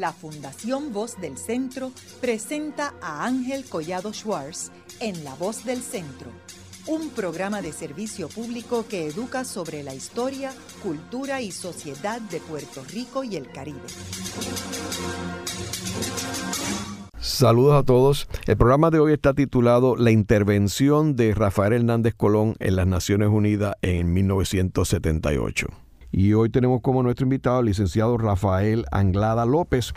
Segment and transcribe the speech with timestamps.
[0.00, 6.30] la Fundación Voz del Centro presenta a Ángel Collado Schwartz en La Voz del Centro,
[6.86, 10.52] un programa de servicio público que educa sobre la historia,
[10.82, 13.80] cultura y sociedad de Puerto Rico y el Caribe.
[17.18, 18.26] Saludos a todos.
[18.46, 23.28] El programa de hoy está titulado La intervención de Rafael Hernández Colón en las Naciones
[23.28, 25.68] Unidas en 1978.
[26.12, 29.92] Y hoy tenemos como nuestro invitado al licenciado Rafael Anglada López,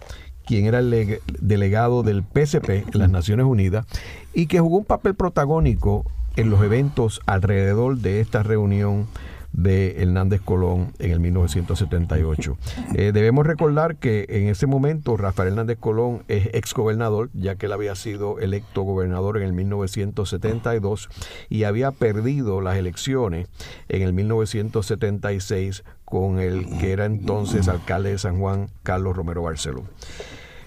[0.46, 3.86] quien era el delegado del PCP en las Naciones Unidas
[4.34, 9.08] y que jugó un papel protagónico en los eventos alrededor de esta reunión
[9.54, 12.58] de Hernández Colón en el 1978.
[12.96, 17.72] Eh, debemos recordar que en ese momento Rafael Hernández Colón es exgobernador, ya que él
[17.72, 21.10] había sido electo gobernador en el 1972
[21.50, 23.48] y había perdido las elecciones
[23.90, 29.84] en el 1976 con el que era entonces alcalde de San Juan, Carlos Romero Barceló.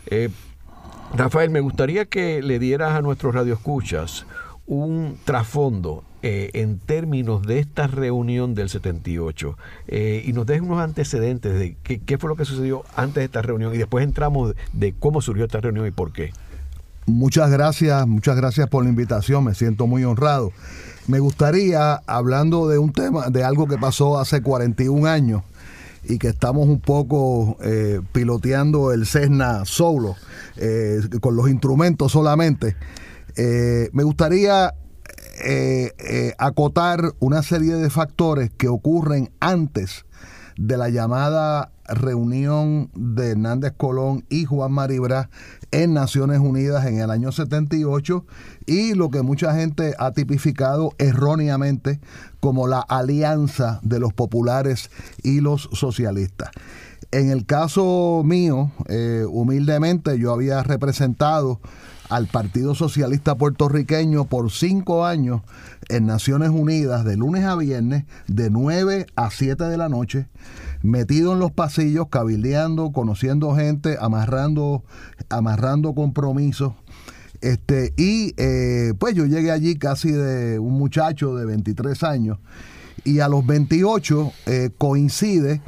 [0.06, 0.28] Eh,
[1.14, 4.26] Rafael, me gustaría que le dieras a nuestros radioescuchas
[4.66, 9.56] un trasfondo eh, en términos de esta reunión del 78
[9.86, 13.40] eh, y nos deje unos antecedentes de qué, fue lo que sucedió antes de esta
[13.40, 16.32] reunión y después entramos de cómo surgió esta reunión y por qué.
[17.06, 20.50] Muchas gracias, muchas gracias por la invitación, me siento muy honrado.
[21.06, 25.42] Me gustaría, hablando de un tema, de algo que pasó hace 41 años
[26.04, 30.16] y que estamos un poco eh, piloteando el Cessna solo,
[31.20, 32.76] con los instrumentos solamente,
[33.36, 34.74] eh, me gustaría
[35.44, 40.06] eh, eh, acotar una serie de factores que ocurren antes
[40.56, 45.30] de la llamada reunión de Hernández Colón y Juan Maribra
[45.70, 48.24] en Naciones Unidas en el año 78
[48.66, 52.00] y lo que mucha gente ha tipificado erróneamente
[52.40, 54.90] como la alianza de los populares
[55.22, 56.50] y los socialistas.
[57.12, 58.72] En el caso mío,
[59.30, 61.60] humildemente, yo había representado
[62.08, 65.42] al Partido Socialista Puertorriqueño por cinco años
[65.88, 70.28] en Naciones Unidas de lunes a viernes de 9 a 7 de la noche,
[70.82, 74.84] metido en los pasillos, cabildeando, conociendo gente, amarrando,
[75.28, 76.72] amarrando compromisos.
[77.40, 82.38] Este, y eh, pues yo llegué allí casi de un muchacho de 23 años
[83.04, 85.60] y a los 28 eh, coincide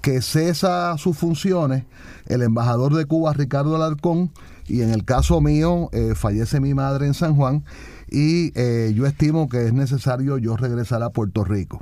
[0.00, 1.84] que cesa sus funciones
[2.26, 4.30] el embajador de Cuba, Ricardo Alarcón,
[4.66, 7.64] y en el caso mío eh, fallece mi madre en San Juan
[8.10, 11.80] y eh, yo estimo que es necesario yo regresar a Puerto Rico.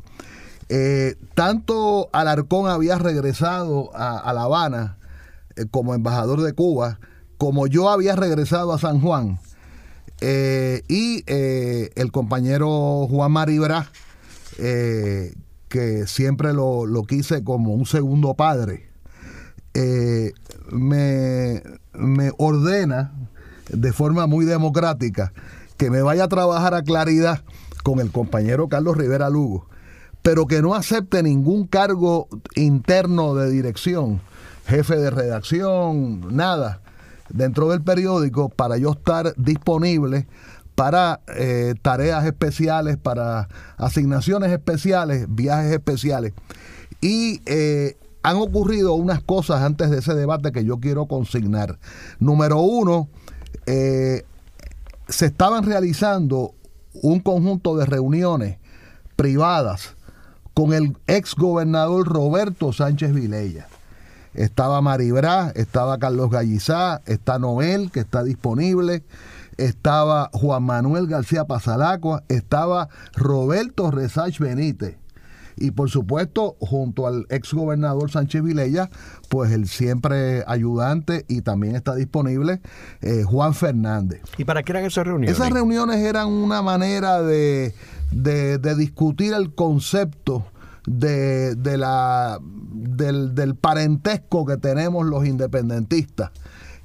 [0.69, 4.97] Eh, tanto Alarcón había regresado a, La Habana
[5.71, 6.99] como embajador de Cuba,
[7.37, 9.39] como yo había regresado a San Juan.
[10.23, 13.91] y el compañero Juan Maribra,
[14.57, 18.92] que siempre lo, lo, quise como un segundo padre,
[20.71, 21.63] me,
[21.93, 23.13] me ordena
[23.69, 25.33] de forma muy democrática
[25.77, 27.43] que me vaya a trabajar a claridad
[27.83, 29.67] con el compañero Carlos Rivera Lugo,
[30.23, 34.21] pero que no acepte ningún cargo interno de dirección,
[34.67, 36.81] jefe de redacción, nada,
[37.29, 40.27] dentro del periódico para yo estar disponible
[40.75, 46.33] para eh, tareas especiales, para asignaciones especiales, viajes especiales.
[47.01, 51.79] Y eh, han ocurrido unas cosas antes de ese debate que yo quiero consignar.
[52.19, 53.09] Número uno,
[53.67, 54.25] eh,
[55.09, 56.55] se estaban realizando
[56.95, 58.59] un conjunto de reuniones
[59.17, 59.97] privadas
[60.55, 63.67] con el ex gobernador Roberto Sánchez Vilella.
[64.35, 69.03] Estaba Maribra, estaba Carlos Gallizá, está Noel, que está disponible,
[69.59, 75.02] estaba Juan Manuel García Pasalacua, estaba Roberto Resach Benítez
[75.57, 78.91] y por supuesto junto al ex gobernador Sánchez Vilella,
[79.29, 82.61] pues el siempre ayudante y también está disponible
[83.01, 84.23] eh, Juan Fernández.
[84.39, 85.37] ¿Y para qué eran esas reuniones?
[85.37, 87.75] Esas reuniones eran una manera de,
[88.77, 90.45] discutir el concepto
[90.87, 96.31] de, la, del, parentesco que tenemos los independentistas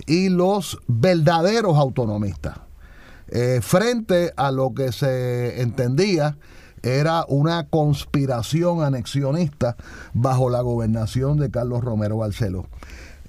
[0.06, 2.60] y los verdaderos autonomistas.
[3.30, 6.38] Eh, frente a lo que se entendía
[6.84, 9.76] era una conspiración anexionista
[10.14, 12.68] bajo la gobernación de Carlos Romero Barceló.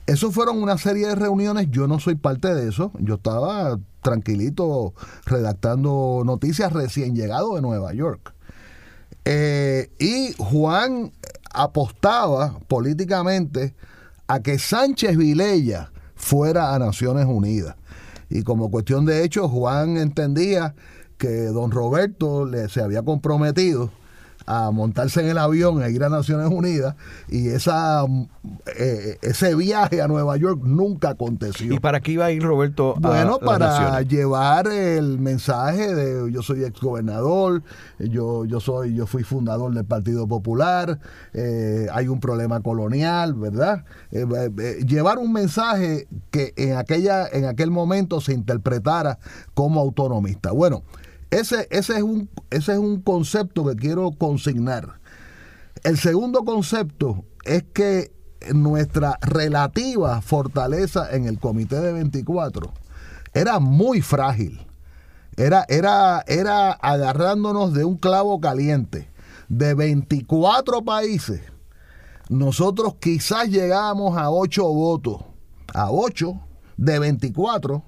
[0.06, 4.94] Eso fueron una serie de reuniones, yo no soy parte de eso, yo estaba tranquilito
[5.26, 8.32] redactando noticias recién llegado de Nueva York.
[9.26, 11.12] Eh, y Juan
[11.52, 13.74] apostaba políticamente
[14.26, 17.76] a que Sánchez Vilella fuera a Naciones Unidas.
[18.30, 20.74] Y como cuestión de hecho, Juan entendía
[21.18, 23.90] que don Roberto le, se había comprometido
[24.48, 26.94] a montarse en el avión e ir a Naciones Unidas
[27.28, 28.04] y esa
[28.78, 31.74] eh, ese viaje a Nueva York nunca aconteció.
[31.74, 32.94] ¿Y para qué iba a ir Roberto?
[32.98, 37.62] bueno, para llevar el mensaje de yo soy exgobernador,
[37.98, 40.98] yo, yo soy, yo fui fundador del Partido Popular,
[41.34, 43.84] eh, hay un problema colonial, ¿verdad?
[44.12, 44.26] Eh,
[44.86, 49.18] llevar un mensaje que en aquella, en aquel momento se interpretara
[49.52, 50.52] como autonomista.
[50.52, 50.84] Bueno,
[51.30, 54.98] ese, ese, es un, ese es un concepto que quiero consignar.
[55.84, 58.12] El segundo concepto es que
[58.52, 62.72] nuestra relativa fortaleza en el comité de 24
[63.34, 64.66] era muy frágil.
[65.36, 69.08] Era, era, era agarrándonos de un clavo caliente.
[69.48, 71.40] De 24 países,
[72.28, 75.22] nosotros quizás llegábamos a 8 votos.
[75.72, 76.38] A 8
[76.76, 77.82] de 24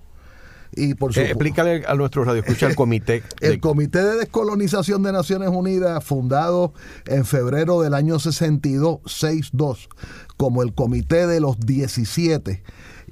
[0.72, 3.22] y por eh, explícale a nuestro radio escucha el comité.
[3.40, 6.72] el Comité de Descolonización de Naciones Unidas, fundado
[7.06, 9.88] en febrero del año 62, 62,
[10.36, 12.62] como el Comité de los 17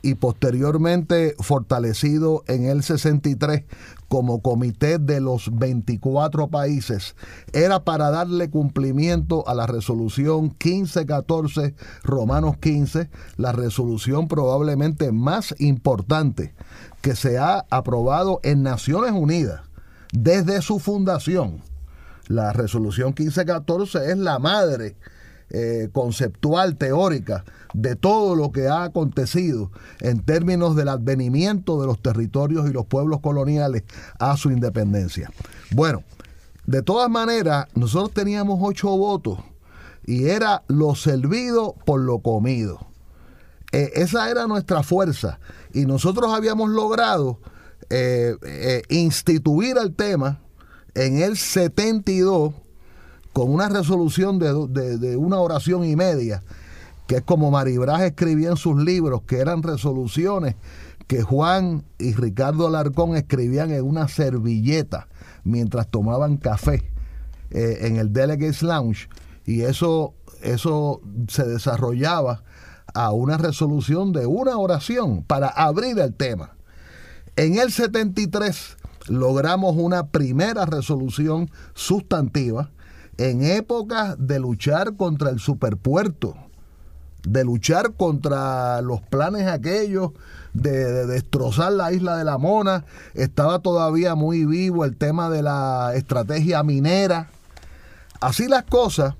[0.02, 3.64] y posteriormente fortalecido en el 63
[4.08, 7.14] como comité de los 24 países,
[7.52, 11.74] era para darle cumplimiento a la resolución 1514
[12.04, 16.54] Romanos 15, la resolución probablemente más importante
[17.00, 19.62] que se ha aprobado en Naciones Unidas
[20.12, 21.62] desde su fundación.
[22.26, 24.96] La resolución 1514 es la madre
[25.50, 32.02] eh, conceptual, teórica, de todo lo que ha acontecido en términos del advenimiento de los
[32.02, 33.84] territorios y los pueblos coloniales
[34.18, 35.30] a su independencia.
[35.70, 36.02] Bueno,
[36.66, 39.38] de todas maneras, nosotros teníamos ocho votos
[40.04, 42.87] y era lo servido por lo comido.
[43.72, 45.40] Eh, esa era nuestra fuerza.
[45.72, 47.40] Y nosotros habíamos logrado
[47.90, 50.40] eh, instituir el tema
[50.94, 52.54] en el 72
[53.32, 56.42] con una resolución de, una oración y media,
[57.06, 60.56] que es como Maribraz escribía en sus libros, que eran resoluciones
[61.06, 65.06] que Juan y Ricardo Alarcón escribían en una servilleta
[65.44, 66.90] mientras tomaban café
[67.50, 69.08] eh, en el Delegates Lounge,
[69.46, 72.42] y eso, eso se desarrollaba
[72.94, 76.52] a una resolución de una oración para abrir el tema.
[77.36, 78.76] En el 73
[79.08, 82.70] logramos una primera resolución sustantiva
[83.16, 86.36] en épocas de luchar contra el superpuerto,
[87.24, 90.12] de luchar contra los planes aquellos
[90.52, 95.92] de, destrozar la isla de la Mona, estaba todavía muy vivo el tema de la
[95.94, 97.28] estrategia minera.
[98.20, 99.14] Así las cosas,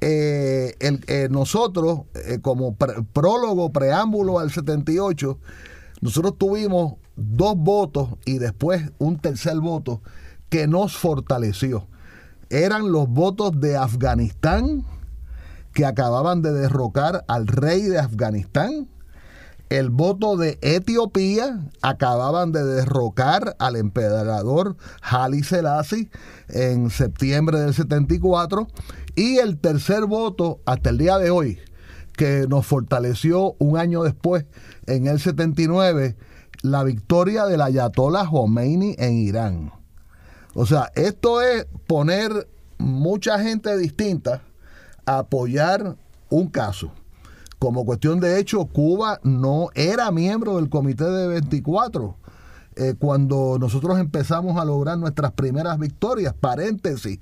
[0.00, 5.38] eh, eh, nosotros, eh, como prólogo, preámbulo al 78,
[6.00, 10.02] nosotros tuvimos dos votos y después un tercer voto
[10.48, 11.88] que nos fortaleció
[12.50, 14.84] eran los votos de Afganistán
[15.72, 18.88] que acababan de derrocar al rey de Afganistán.
[19.68, 26.08] El voto de Etiopía acababan de derrocar al emperador Haile Selassie
[26.48, 28.68] en septiembre del 74
[29.16, 31.58] y el tercer voto hasta el día de hoy
[32.16, 34.44] que nos fortaleció un año después
[34.86, 36.16] en el 79
[36.62, 39.72] la victoria del Ayatollah Khomeini en Irán.
[40.54, 42.48] O sea, esto es poner
[42.78, 44.42] mucha gente distinta
[45.04, 45.96] a apoyar
[46.30, 46.92] un caso.
[47.58, 52.16] Como cuestión de hecho, Cuba no era miembro del Comité de 24
[52.76, 56.34] eh, cuando nosotros empezamos a lograr nuestras primeras victorias.
[56.38, 57.18] Paréntesis,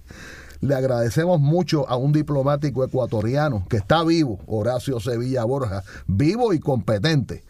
[0.60, 6.58] le agradecemos mucho a un diplomático ecuatoriano que está vivo, Horacio Sevilla Borja, vivo y
[6.58, 7.44] competente,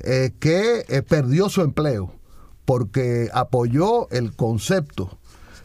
[0.00, 2.12] eh, que eh, perdió su empleo
[2.64, 5.18] porque apoyó el concepto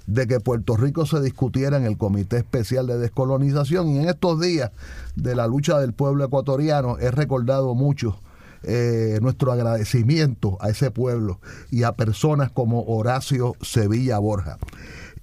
[0.07, 4.39] de que Puerto Rico se discutiera en el Comité Especial de Descolonización y en estos
[4.39, 4.71] días
[5.15, 8.19] de la lucha del pueblo ecuatoriano he recordado mucho
[8.63, 14.57] eh, nuestro agradecimiento a ese pueblo y a personas como Horacio Sevilla Borja.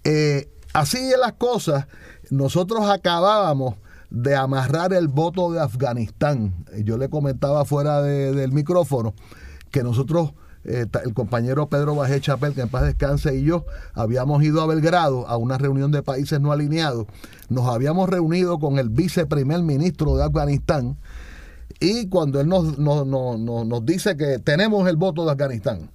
[0.04, 1.86] Eh, así de las cosas,
[2.30, 3.74] nosotros acabábamos
[4.10, 6.66] de amarrar el voto de Afganistán.
[6.84, 9.14] Yo le comentaba fuera del micrófono
[9.70, 10.34] que nosotros
[10.64, 13.64] eh, el compañero Pedro Bajé Chapel, que en paz descanse, y yo
[13.94, 17.06] habíamos ido a Belgrado a una reunión de países no alineados.
[17.48, 20.96] Nos habíamos reunido con el viceprimer ministro de Afganistán
[21.82, 25.90] y cuando él nos, nos, dice que tenemos el voto de Afganistán,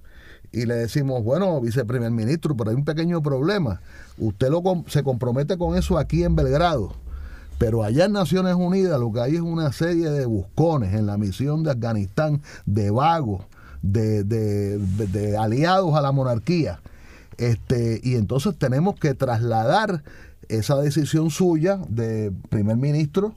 [0.52, 3.80] y le decimos, bueno, viceprimer ministro, pero hay un pequeño problema.
[4.18, 6.92] Usted lo, se compromete con eso aquí en Belgrado.
[7.58, 11.16] Pero allá en Naciones Unidas lo que hay es una serie de buscones en la
[11.16, 13.46] misión de Afganistán, de vagos,
[13.82, 16.80] de, aliados a la monarquía.
[17.36, 20.02] Este, y entonces tenemos que trasladar
[20.48, 23.34] esa decisión suya de primer ministro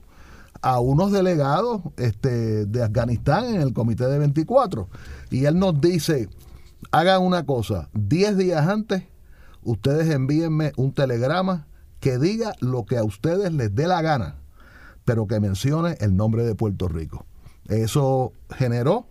[0.62, 4.88] a unos delegados este, de Afganistán en el comité de 24.
[5.30, 6.28] Y él nos dice,
[6.90, 9.04] hagan una cosa, 10 días antes,
[9.62, 11.66] ustedes envíenme un telegrama
[12.00, 14.36] que diga lo que a ustedes les dé la gana,
[15.04, 17.26] pero que mencione el nombre de Puerto Rico.
[17.68, 19.06] Eso generó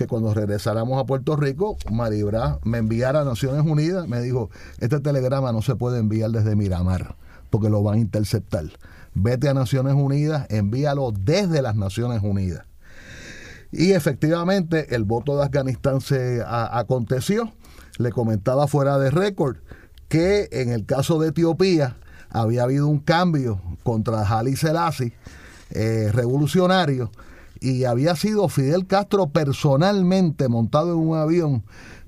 [0.00, 4.98] que cuando regresáramos a Puerto Rico, Maribra me enviara a Naciones Unidas, me dijo, este
[4.98, 7.16] telegrama no se puede enviar desde Miramar,
[7.50, 8.64] porque lo van a interceptar.
[9.12, 12.64] Vete a Naciones Unidas, envíalo desde las Naciones Unidas.
[13.72, 17.52] Y efectivamente el voto de Afganistán se aconteció.
[17.98, 19.58] Le comentaba fuera de récord
[20.08, 21.98] que en el caso de Etiopía
[22.30, 25.12] había habido un cambio contra Haile Selassie,
[25.72, 27.10] eh, revolucionario,
[27.60, 31.62] y había sido Fidel Castro personalmente montado en un avión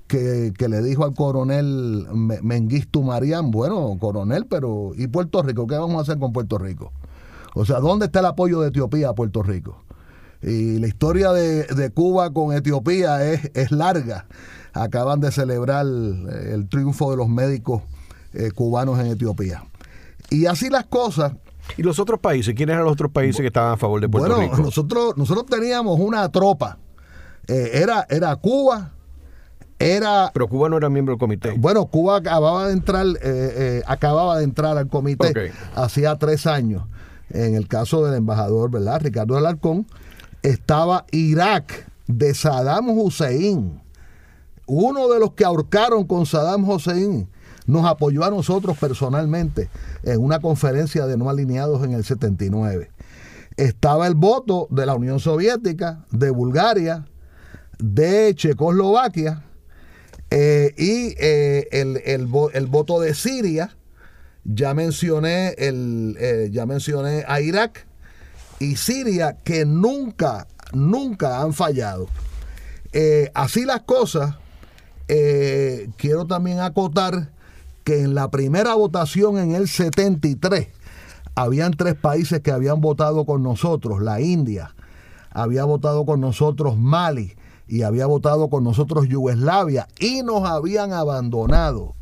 [0.07, 2.05] que, le dijo al coronel
[2.43, 5.65] Mengistu Marián, bueno, coronel, pero ¿y Puerto Rico?
[5.65, 6.91] ¿Qué vamos a hacer con Puerto Rico?
[7.55, 9.83] O sea, ¿dónde está el apoyo de Etiopía a Puerto Rico?
[10.41, 14.27] Y la historia de, Cuba con Etiopía es, es, larga.
[14.73, 17.81] Acaban de celebrar el, triunfo de los médicos
[18.33, 19.63] eh, cubanos en Etiopía.
[20.29, 21.33] Y así las cosas,
[21.77, 22.53] ¿Y los otros países?
[22.55, 24.49] ¿Quiénes eran los otros países que estaban a favor de Puerto Rico?
[24.49, 26.77] Bueno, nosotros, nosotros teníamos una tropa.
[27.47, 28.91] Eh, era, era Cuba,
[29.79, 30.31] era...
[30.33, 31.55] Pero Cuba no era miembro del comité.
[31.57, 36.83] Bueno, Cuba acababa de entrar, eh, eh, acababa de entrar al comité hacía tres años.
[37.29, 39.01] En el caso del embajador, ¿verdad?
[39.01, 39.87] Ricardo Alarcón,
[40.43, 43.81] estaba Irak de Saddam Hussein.
[44.65, 47.27] Uno de los que ahorcaron con Saddam Hussein
[47.65, 49.69] nos apoyó a nosotros personalmente
[50.03, 52.91] en una conferencia de no alineados en el 79.
[53.57, 57.05] Estaba el voto de la Unión Soviética, de Bulgaria,
[57.77, 59.43] de Checoslovaquia
[60.31, 62.27] eh, y eh, el,
[62.67, 63.75] voto de Siria.
[64.45, 67.85] Ya mencioné, el, eh, ya mencioné a Irak
[68.59, 72.07] y Siria que nunca, nunca han fallado.
[73.33, 74.35] así las cosas,
[75.07, 77.29] quiero también acotar
[77.83, 80.69] que en la primera votación en el 73
[81.35, 84.75] habían tres países que habían votado con nosotros, la India,
[85.31, 87.35] había votado con nosotros Mali
[87.67, 91.95] y había votado con nosotros Yugoslavia y nos habían abandonado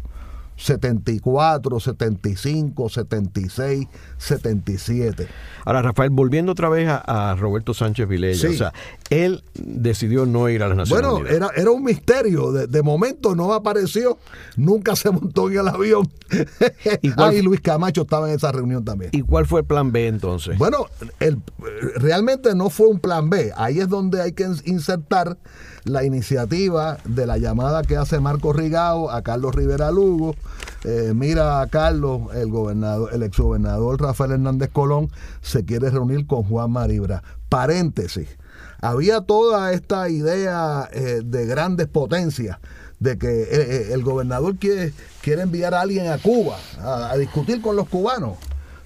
[0.62, 3.88] 74, 75, 76,
[4.18, 5.27] 77.
[5.65, 8.74] Ahora, Rafael, volviendo otra vez a, Roberto Sánchez Vilella, o sea,
[9.10, 11.32] él decidió no ir a las Naciones bueno, Unidas.
[11.39, 12.51] Bueno, era, era un misterio.
[12.51, 14.18] De, momento no apareció,
[14.56, 16.10] nunca se montó en el avión.
[17.01, 19.12] ¿Y Luis Camacho estaba en esa reunión también.
[19.13, 20.58] ¿Y cuál fue el plan B entonces?
[20.58, 20.88] Bueno,
[21.20, 21.39] el,
[21.96, 23.51] realmente no fue un plan B.
[23.56, 25.38] Ahí es donde hay que insertar
[25.83, 30.35] la iniciativa de la llamada que hace Marco Rigao a Carlos Rivera Lugo.
[30.83, 32.51] Eh, mira a Carlos, el
[33.11, 35.09] el exgobernador Rafael Hernández Colón
[35.41, 37.23] se quiere reunir con Juan Maribra.
[37.50, 38.27] Paréntesis.
[38.81, 42.57] Había toda esta idea eh, de grandes potencias
[43.00, 47.61] de que eh, el gobernador quiere, quiere enviar a alguien a Cuba a, a discutir
[47.61, 48.38] con los cubanos.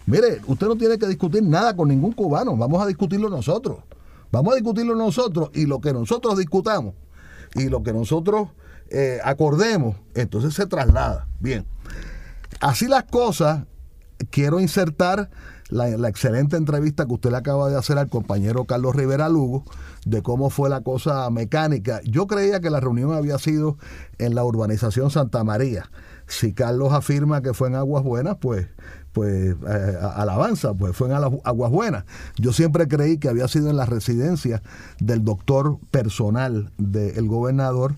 [0.06, 3.78] Mire, usted no tiene que discutir nada con ningún cubano, vamos a discutirlo nosotros.
[4.36, 6.94] Vamos a discutirlo nosotros y lo que nosotros discutamos
[7.54, 8.50] y lo que nosotros
[8.90, 11.30] eh, acordemos, entonces se traslada.
[11.40, 11.66] Bien.
[12.60, 13.64] Así las cosas,
[14.32, 15.30] quiero insertar
[15.70, 19.64] la, excelente entrevista que usted le acaba de hacer al compañero Carlos Rivera Lugo
[20.06, 22.02] de cómo fue la cosa mecánica.
[22.04, 23.78] Yo creía que la reunión había sido
[24.18, 25.90] en la urbanización Santa María.
[26.28, 28.68] Si Carlos afirma que fue en Aguas Buenas, pues
[29.16, 32.04] pues eh, alabanza, pues fue en Aguas Buenas.
[32.36, 34.62] Yo siempre creí que había sido en la residencia
[35.00, 37.96] del doctor personal del gobernador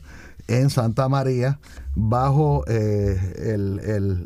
[0.47, 1.59] en Santa María,
[1.95, 3.17] bajo eh,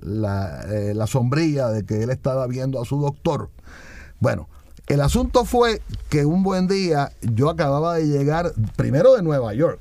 [0.03, 3.49] la, eh, la sombrilla de que él estaba viendo a su doctor.
[4.19, 4.49] Bueno,
[4.87, 9.79] el asunto fue que un buen día yo acababa de llegar primero de Nueva York.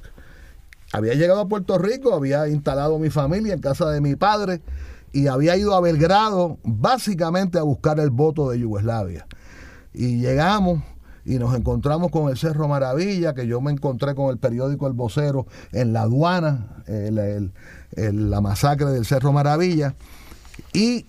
[0.93, 4.61] Había llegado a Puerto Rico, había instalado mi familia en casa de mi padre
[5.13, 9.27] y había ido a Belgrado básicamente a buscar el voto de Yugoslavia.
[9.93, 10.83] Y llegamos
[11.25, 14.95] y nos encontramos con el Cerro Maravilla, que yo me encontré con el periódico El
[14.95, 19.95] Vocero en la aduana, la masacre del Cerro Maravilla,
[20.73, 21.07] y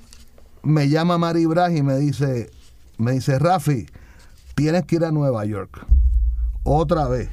[0.64, 2.52] me llama Mari Braj y me dice,
[2.98, 3.88] me dice, Rafi,
[4.56, 5.86] tienes que ir a Nueva York,
[6.64, 7.30] otra vez.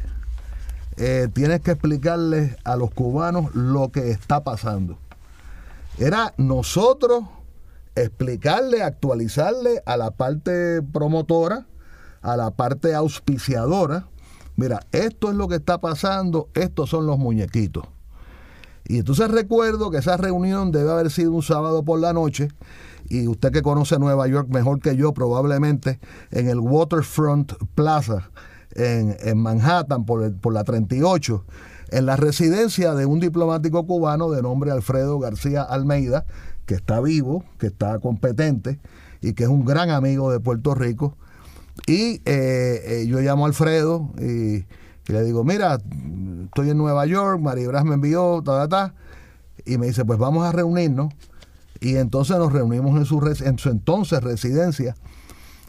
[0.97, 4.99] Eh, tienes que explicarles a los cubanos lo que está pasando
[5.99, 7.25] era nosotros
[7.95, 11.67] explicarle, actualizarle a la parte promotora,
[12.23, 14.09] a la parte auspiciadora,
[14.57, 17.85] mira, esto es lo que está pasando, estos son los muñequitos.
[18.87, 22.49] Y entonces recuerdo que esa reunión debe haber sido un sábado por la noche
[23.09, 26.00] y usted que conoce Nueva York mejor que yo, probablemente
[26.31, 28.31] en el Waterfront Plaza
[28.75, 31.45] en, Manhattan por, por la 38,
[31.90, 36.25] en la residencia de un diplomático cubano de nombre Alfredo García Almeida,
[36.66, 38.78] que está vivo, que está competente
[39.21, 41.16] y que es un gran amigo de Puerto Rico.
[41.87, 44.64] Y eh, eh, yo llamo a Alfredo y,
[45.11, 45.78] le digo, mira,
[46.45, 48.95] estoy en Nueva York, Maribras me envió, ta, ta, ta.
[49.64, 51.12] Y me dice, pues vamos a reunirnos
[51.80, 54.95] y entonces nos reunimos en su, en su entonces residencia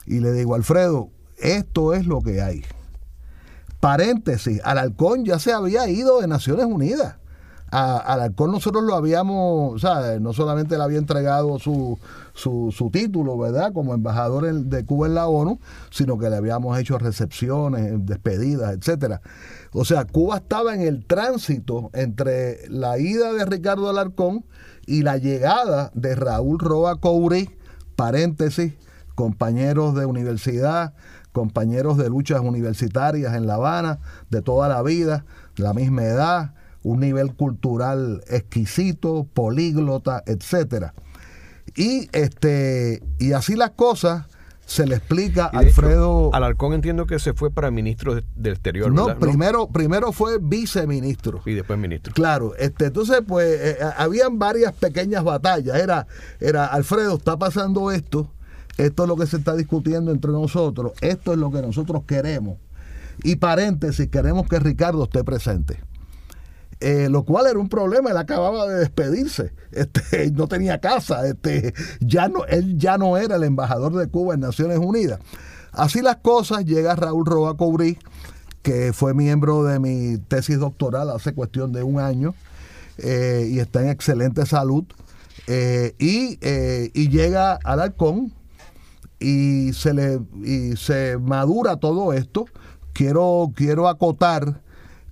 [0.06, 2.64] y le digo, Alfredo, esto es lo que hay.
[3.80, 7.16] Paréntesis, Alarcón ya se había ido de Naciones Unidas.
[7.72, 12.00] A, Alarcón nosotros lo habíamos, sea, no solamente le había entregado su,
[12.34, 15.60] su, su, título, ¿verdad?, como embajador de Cuba en la ONU,
[15.92, 19.22] sino que le habíamos hecho recepciones, despedidas, etcétera.
[19.72, 24.46] O sea, Cuba estaba en el tránsito entre la ida de Ricardo Alarcón
[24.88, 27.52] y la llegada de Raúl Roa Couri,
[27.96, 28.74] paréntesis,
[29.14, 30.94] compañeros de universidad,
[31.32, 35.26] compañeros de luchas universitarias en La Habana, de toda la vida,
[35.58, 40.94] la misma edad, un nivel cultural exquisito, políglota, etcétera.
[41.76, 44.26] Y este y así las cosas
[44.70, 46.30] se le explica a Alfredo.
[46.34, 48.92] Alarcón entiendo que se fue para ministro del Exterior.
[48.92, 51.42] No, primero, primero fue viceministro.
[51.46, 52.14] Y después ministro.
[52.14, 55.76] Claro, este, entonces, pues, eh, eh, habían varias pequeñas batallas.
[55.76, 56.06] Era,
[56.40, 58.32] era, Alfredo, está pasando esto,
[58.80, 62.58] esto es lo que se está discutiendo entre nosotros, esto es lo que nosotros queremos.
[63.24, 65.82] Y paréntesis, queremos que Ricardo esté presente.
[66.80, 71.74] Eh, lo cual era un problema, él acababa de despedirse, este, no tenía casa, este,
[72.00, 75.20] ya no, él ya no era el embajador de Cuba en Naciones Unidas.
[75.74, 78.00] Así las cosas, llega Raúl Roa Cobrí,
[78.62, 82.34] que fue miembro de mi tesis doctoral hace cuestión de un año
[82.98, 84.86] eh, y está en excelente salud,
[85.48, 86.40] eh, y,
[86.94, 88.32] y, llega al halcón
[89.20, 92.46] y se, le, y se madura todo esto.
[92.94, 94.62] Quiero, quiero acotar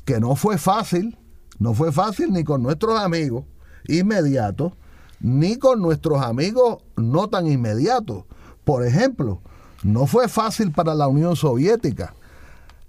[0.06, 1.18] que no fue fácil,
[1.60, 3.46] no fue fácil ni con nuestros amigos
[3.88, 4.74] inmediatos,
[5.20, 8.26] ni con nuestros amigos no tan inmediatos.
[8.64, 9.42] Por ejemplo,
[9.84, 12.14] no fue fácil para la Unión Soviética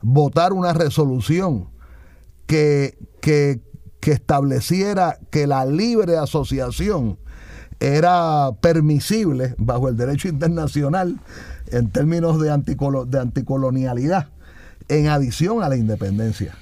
[0.01, 1.69] votar una resolución
[2.47, 3.61] que, que,
[4.03, 7.19] estableciera que la libre asociación
[7.81, 11.19] era permisible bajo el derecho internacional
[11.71, 14.29] en términos de, de anticolonialidad,
[14.89, 16.57] en adición a la independencia.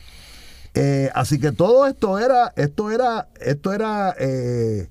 [0.75, 4.89] Eh, así que todo esto era, esto era, esto era, eh,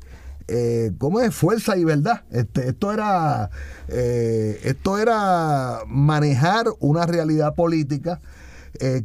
[0.47, 1.33] eh, ¿cómo es?
[1.35, 2.23] Fuerza y verdad.
[2.31, 3.51] Este, esto era,
[3.87, 8.19] esto era manejar una realidad política.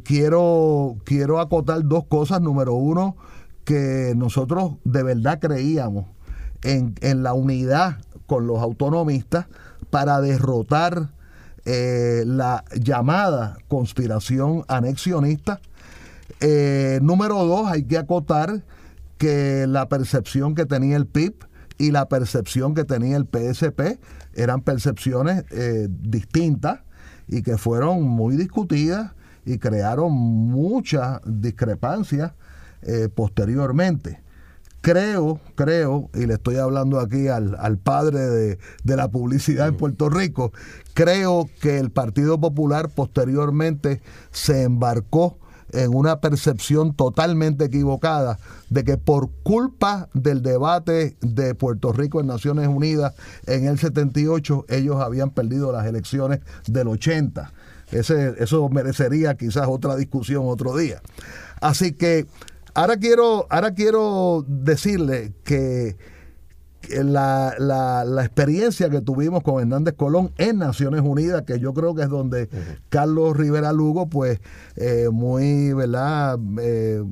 [0.03, 2.41] quiero, quiero acotar dos cosas.
[2.41, 3.15] Número uno,
[3.63, 6.05] que nosotros de verdad creíamos
[6.63, 7.97] en, en la unidad
[8.27, 9.47] con los autonomistas
[9.89, 11.09] para derrotar
[11.63, 15.61] la llamada conspiración anexionista
[16.43, 18.63] eh, número dos, hay que acotar
[19.19, 21.35] que la percepción que tenía el PIB
[21.77, 23.99] y la percepción que tenía el PSP
[24.33, 26.79] eran percepciones eh, distintas
[27.27, 29.11] y que fueron muy discutidas
[29.45, 32.33] y crearon muchas discrepancias
[32.81, 34.19] eh, posteriormente.
[34.81, 40.09] Creo, creo, y le estoy hablando aquí al, padre de, de, la publicidad en Puerto
[40.09, 40.51] Rico,
[40.95, 45.37] creo que el Partido Popular posteriormente se embarcó
[45.73, 48.39] en una percepción totalmente equivocada
[48.69, 53.13] de que por culpa del debate de Puerto Rico en Naciones Unidas
[53.45, 57.51] en el 78 ellos habían perdido las elecciones del 80.
[57.91, 61.01] Ese, eso merecería quizás otra discusión otro día.
[61.59, 62.25] Así que
[62.73, 65.97] ahora quiero, ahora quiero decirle que
[66.89, 72.03] la, la, experiencia que tuvimos con Hernández Colón en Naciones Unidas, que yo creo que
[72.03, 72.49] es donde
[72.89, 74.39] Carlos Rivera Lugo, pues
[74.75, 76.39] eh, muy, ¿verdad?
[76.59, 77.03] Eh,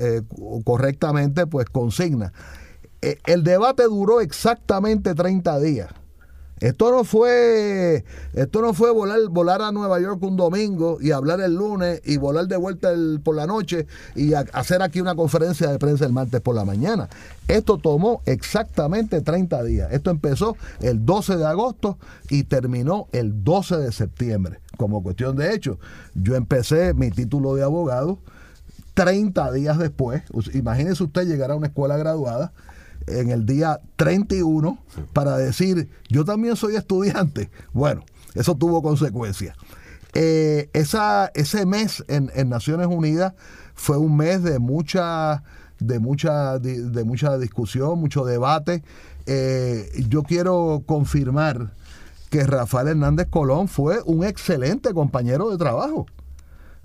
[0.00, 0.22] eh,
[0.64, 2.32] correctamente, pues consigna.
[3.00, 5.90] el debate duró exactamente 30 días.
[6.60, 11.40] Esto no fue, esto no fue volar, volar a Nueva York un domingo y hablar
[11.40, 12.90] el lunes y volar de vuelta
[13.24, 17.08] por la noche y hacer aquí una conferencia de prensa el martes por la mañana.
[17.48, 19.88] Esto tomó exactamente 30 días.
[19.90, 24.60] Esto empezó el 12 de agosto y terminó el 12 de septiembre.
[24.76, 25.78] Como cuestión de hecho,
[26.14, 28.18] yo empecé mi título de abogado
[28.92, 30.22] 30 días después.
[30.52, 32.52] Imagínese usted llegar a una escuela graduada
[33.18, 34.78] en el día 31
[35.12, 37.50] para decir, yo también soy estudiante.
[37.72, 39.56] Bueno, eso tuvo consecuencias.
[40.14, 43.34] Eh, esa, ese mes en, Naciones Unidas
[43.74, 45.42] fue un mes de mucha
[45.78, 48.82] de mucha, de, mucha discusión, mucho debate.
[49.26, 51.72] Eh, yo quiero confirmar
[52.28, 56.06] que Rafael Hernández Colón fue un excelente compañero de trabajo.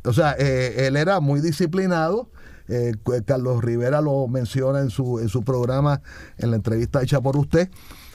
[0.06, 2.30] O sea, eh, él era muy disciplinado.
[2.68, 2.94] Eh,
[3.26, 6.02] Carlos Rivera lo menciona en su, en su programa,
[6.38, 7.70] en la entrevista hecha por usted.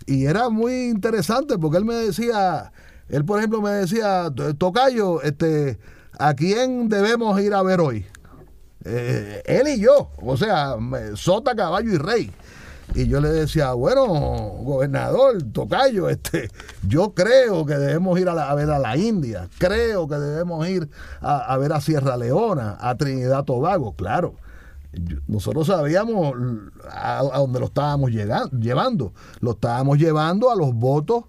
[0.07, 2.73] Y era muy interesante porque él me decía,
[3.09, 5.79] él por ejemplo me decía, Tocayo, este,
[6.19, 8.07] ¿a quién debemos ir a ver hoy?
[8.85, 10.77] Eh, él y yo, o sea,
[11.15, 12.33] sota, caballo y rey.
[12.95, 16.51] Y yo le decía, bueno, gobernador, tocayo, este,
[16.87, 20.89] yo creo que debemos ir a, ver a la India, creo que debemos ir
[21.21, 24.35] a, ver a Sierra Leona, a Trinidad Tobago, claro.
[25.29, 26.35] nosotros sabíamos
[26.91, 29.13] a, dónde lo estábamos llevando.
[29.41, 31.25] Lo estábamos llevando a los votos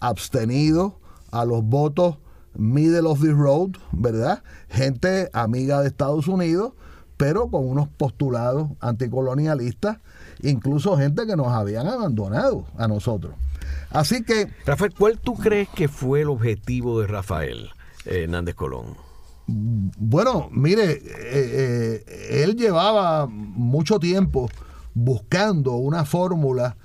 [0.00, 0.92] abstenidos,
[1.30, 2.16] a los votos
[2.54, 4.42] middle of the road, ¿verdad?
[4.68, 6.72] Gente amiga de Estados Unidos
[7.16, 9.98] pero con unos postulados anticolonialistas,
[10.42, 13.34] incluso gente que nos habían abandonado a nosotros.
[13.90, 14.48] Así que...
[14.64, 17.70] Rafael, ¿cuál tú crees que fue el objetivo de Rafael
[18.04, 18.96] eh, Hernández Colón?
[19.46, 24.50] Bueno, mire, eh, eh, él llevaba mucho tiempo
[24.92, 26.76] buscando una fórmula,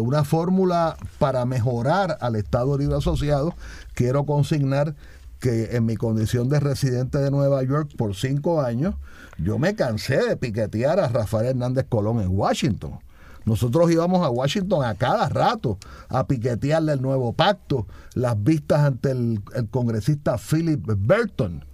[0.00, 3.54] una fórmula para mejorar al Estado Libre Asociado.
[3.94, 4.94] Quiero consignar
[5.42, 8.94] que en mi condición de residente de Nueva York por cinco años,
[9.38, 13.00] yo me cansé de piquetear a Rafael Hernández Colón en Washington.
[13.44, 15.78] Nosotros íbamos a Washington a cada rato
[16.08, 21.64] a piquetearle el nuevo pacto, las vistas ante el, congresista Philip Burton,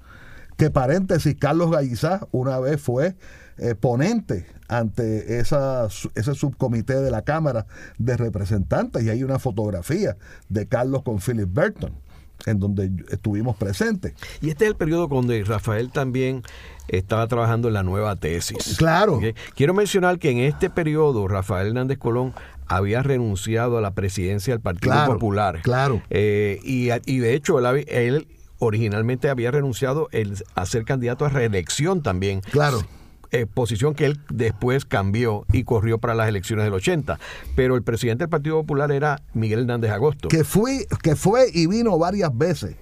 [0.57, 3.16] que paréntesis, Carlos Gallizá una vez fue
[3.59, 7.66] eh, ponente ante esa, ese subcomité de la Cámara
[7.98, 10.16] de Representantes y hay una fotografía
[10.48, 12.08] de Carlos con Philip Burton
[12.46, 14.14] en donde estuvimos presentes.
[14.40, 16.42] Y este es el periodo donde Rafael también
[16.88, 18.77] estaba trabajando en la nueva tesis.
[18.79, 19.20] Claro.
[19.55, 22.35] Quiero mencionar que en este periodo Rafael Hernández Colón
[22.66, 25.61] había renunciado a la presidencia del Partido Popular.
[25.62, 26.03] Claro.
[26.11, 30.09] Eh, y, de hecho él, originalmente había renunciado
[30.55, 32.40] a ser candidato a reelección también.
[32.40, 32.83] Claro.
[33.31, 37.19] Eh, posición que él después cambió y corrió para las elecciones del 80.
[37.55, 40.29] Pero el presidente del Partido Popular era Miguel Hernández Agosto.
[40.29, 42.77] Que fue, que fue y vino varias veces.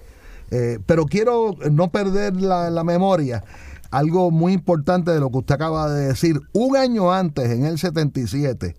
[0.51, 3.43] Eh, pero quiero no perder la, la memoria
[3.91, 6.39] algo muy importante de lo que usted acaba de decir.
[6.53, 8.75] Un año antes, en el 77,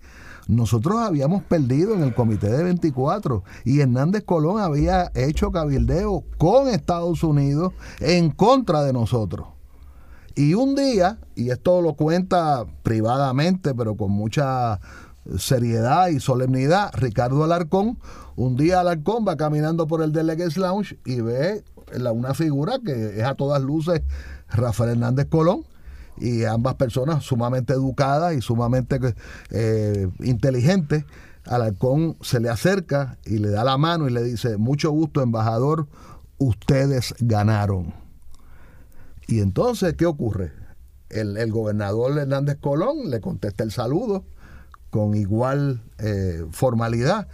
[0.48, 6.68] nosotros habíamos perdido en el comité de 24 y Hernández Colón había hecho cabildeo con
[6.68, 9.57] Estados Unidos en contra de nosotros.
[10.38, 14.78] Y un día, y esto lo cuenta privadamente, pero con mucha
[15.36, 17.98] seriedad y solemnidad, Ricardo Alarcón,
[18.36, 21.64] un día Alarcón va caminando por el Delegates Lounge y ve
[22.14, 24.02] una figura que es a todas luces
[24.48, 25.64] Rafael Hernández Colón,
[26.18, 29.00] y ambas personas sumamente educadas y sumamente
[29.50, 31.04] eh, inteligentes.
[31.46, 35.88] Alarcón se le acerca y le da la mano y le dice, mucho gusto, embajador,
[36.38, 37.92] ustedes ganaron.
[39.28, 40.52] Y entonces, ¿qué ocurre?
[41.10, 44.24] El, gobernador Hernández Colón le contesta el saludo
[44.90, 47.28] con igual eh, formalidad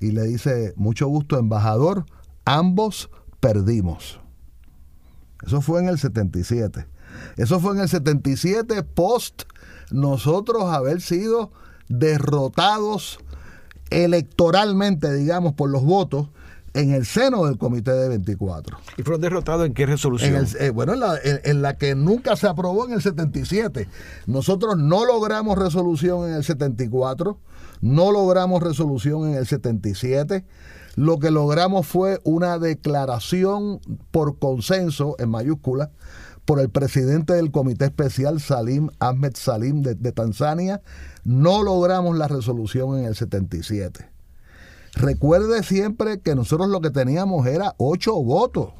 [0.00, 2.04] y le dice, mucho gusto, embajador,
[2.44, 4.20] ambos perdimos.
[5.46, 6.86] Eso fue en el 77.
[7.36, 9.44] Eso fue en el 77 post
[9.92, 11.52] nosotros haber sido
[11.88, 13.20] derrotados
[13.90, 16.28] electoralmente, digamos, por los votos
[16.76, 18.78] en el seno del Comité de 24.
[18.98, 20.46] ¿Y fueron derrotados en qué resolución?
[20.60, 23.88] Eh, bueno, en la, en la, que nunca se aprobó en el 77.
[24.26, 27.38] Nosotros no logramos resolución en el 74,
[27.80, 30.44] no logramos resolución en el 77.
[30.96, 35.90] Lo que logramos fue una declaración por consenso, en mayúscula,
[36.44, 40.82] por el presidente del Comité Especial, Salim Ahmed Salim, de, Tanzania.
[41.24, 44.15] No logramos la resolución en el 77.
[44.96, 48.70] Recuerde siempre que nosotros lo que teníamos era ocho votos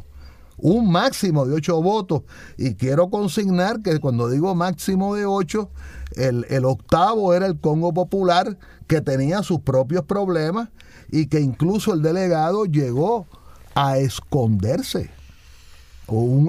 [0.59, 2.23] un máximo de ocho votos.
[2.57, 5.71] Y quiero consignar que cuando digo máximo de ocho,
[6.15, 10.69] el, el, octavo era el Congo Popular, que tenía sus propios problemas
[11.11, 13.27] y que incluso el delegado llegó
[13.75, 15.11] a esconderse.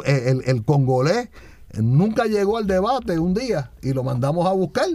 [0.05, 1.29] el, el congolés
[1.73, 4.87] nunca llegó al debate un día y lo mandamos a buscar.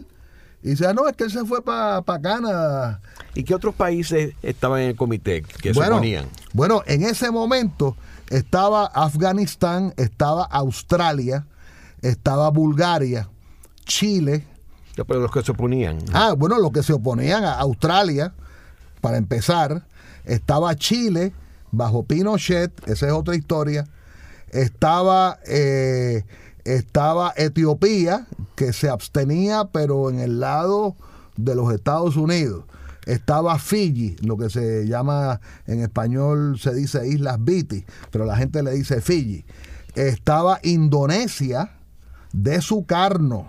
[0.63, 3.01] Y dice, ah, no, es que él se fue para pa Canadá.
[3.35, 6.27] ¿Y qué otros países estaban en el comité que se oponían?
[6.53, 7.97] Bueno, en ese momento
[8.31, 11.47] estaba Afganistán, estaba Australia,
[12.01, 13.29] estaba Bulgaria,
[13.85, 14.47] Chile.
[14.95, 15.99] Pero los que se oponían.
[16.13, 18.33] Ah, bueno, los que se oponían a Australia,
[19.01, 19.85] para empezar,
[20.25, 21.33] estaba Chile
[21.73, 23.87] bajo Pinochet, esa es otra historia.
[24.51, 26.25] Estaba, eh,
[26.65, 30.97] estaba Etiopía, que se abstenía, pero en el lado
[31.37, 32.65] de los Estados Unidos.
[33.07, 38.63] Estaba Fiji, lo que se llama en español se dice Islas Viti, pero la gente
[38.63, 39.45] le dice Fiji.
[39.95, 41.73] Estaba Indonesia
[42.33, 43.49] de Sukarno,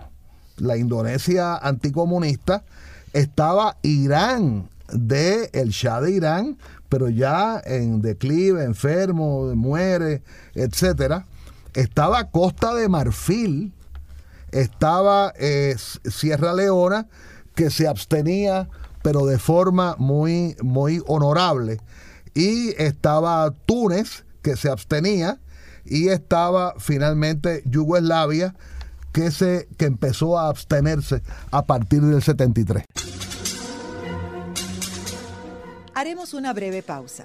[0.56, 2.64] la Indonesia anticomunista.
[3.12, 10.22] Estaba Irán de el Shah de Irán, pero ya en declive, enfermo, muere,
[10.54, 11.26] etcétera.
[11.74, 13.72] Estaba Costa de Marfil,
[14.52, 17.08] estaba eh, Sierra Leona,
[17.54, 18.68] que se abstenía,
[19.02, 21.80] pero de forma muy, muy honorable.
[22.32, 25.40] Y estaba Túnez, que se abstenía,
[25.84, 28.54] y estaba finalmente Yugoslavia,
[29.12, 32.84] que, se, que empezó a abstenerse a partir del 73.
[35.94, 37.24] Haremos una breve pausa,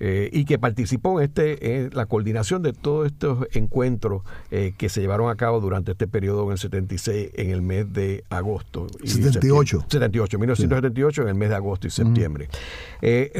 [0.01, 5.29] y que participó en, este, en la coordinación de todos estos encuentros que se llevaron
[5.29, 8.87] a cabo durante este periodo en el 76, en el mes de agosto.
[9.03, 9.87] Y 78.
[9.89, 12.49] 78, 1978, en el mes de agosto y septiembre.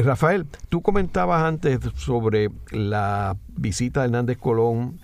[0.03, 4.99] Rafael, tú comentabas antes sobre la visita de Hernández Colón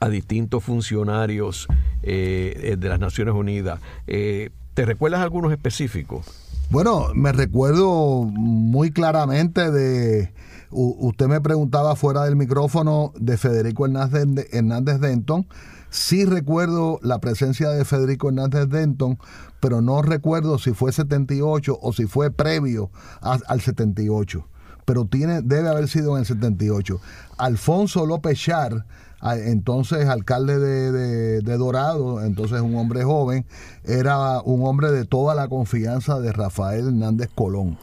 [0.00, 1.68] a distintos funcionarios
[2.02, 3.80] eh, de las Naciones Unidas.
[4.06, 6.26] Eh, ¿Te recuerdas algunos específicos?
[6.68, 10.32] Bueno, me recuerdo muy claramente de,
[10.70, 15.46] usted me preguntaba fuera del micrófono de Federico Hernández, Hernández Denton.
[15.90, 19.18] Sí recuerdo la presencia de Federico Hernández Denton,
[19.60, 24.46] pero no recuerdo si fue 78 o si fue previo al 78.
[24.84, 27.00] Pero tiene, debe haber sido en el 78.
[27.38, 28.84] Alfonso López Char
[29.22, 33.46] entonces alcalde de, Dorado, entonces un hombre joven,
[33.84, 37.78] era un hombre de toda la confianza de Rafael Hernández Colón.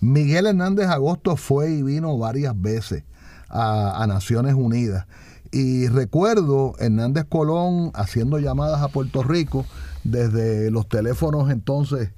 [0.00, 3.04] Miguel Hernández Agosto fue y vino varias veces
[3.48, 5.06] a, a Naciones Unidas.
[5.50, 9.64] Y recuerdo Hernández Colón haciendo llamadas a Puerto Rico
[10.04, 12.10] desde los teléfonos entonces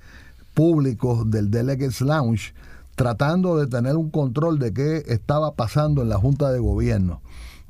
[0.54, 2.54] públicos del Delegates Lounge,
[2.96, 7.20] tratando de tener un control de qué estaba pasando en la Junta de Gobierno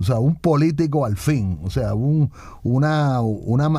[0.01, 2.31] o sea, un político al fin, o sea, un,
[2.63, 3.71] una, una,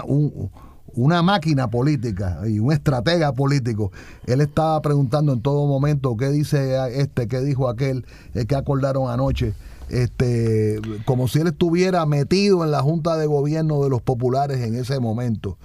[0.94, 3.92] una máquina política y un estratega político.
[4.28, 8.06] Él estaba preguntando en todo momento qué dice este, qué dijo aquel,
[8.36, 9.54] eh, qué acordaron anoche.
[9.90, 14.76] Este, como si él estuviera metido en la Junta de Gobierno de los populares en
[14.76, 15.58] ese momento.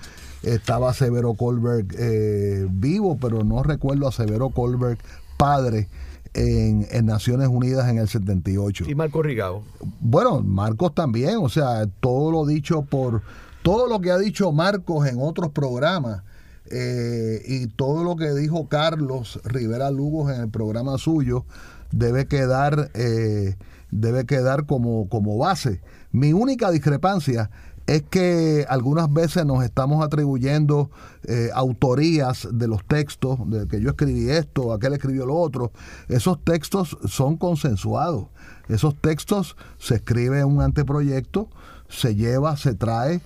[0.42, 4.98] Estaba Severo Colberg eh, vivo, pero no recuerdo a Severo Colberg
[5.36, 5.88] padre
[6.36, 8.84] en, Naciones Unidas en el 78.
[8.88, 9.62] ¿Y Marcos Rigao?
[10.00, 13.22] Bueno, Marcos también, o sea, todo lo dicho por,
[13.62, 16.22] todo lo que ha dicho Marcos en otros programas
[16.70, 21.44] eh, y todo lo que dijo Carlos Rivera Lugos en el programa suyo
[21.90, 23.56] debe quedar, eh,
[23.90, 25.80] debe quedar como, como base.
[26.12, 27.50] Mi única discrepancia
[27.86, 30.90] es que algunas veces nos estamos atribuyendo
[31.24, 35.70] eh, autorías de los textos, de que yo escribí esto, aquel escribió lo otro.
[36.08, 38.26] Esos textos son consensuados.
[38.68, 41.48] Esos textos se escribe en un anteproyecto,
[41.88, 43.20] se lleva, se trae.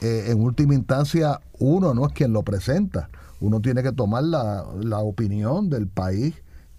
[0.00, 3.10] Eh, en última instancia, uno no es quien lo presenta.
[3.40, 6.34] Uno tiene que tomar la, opinión del país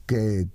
[0.05, 0.49] que,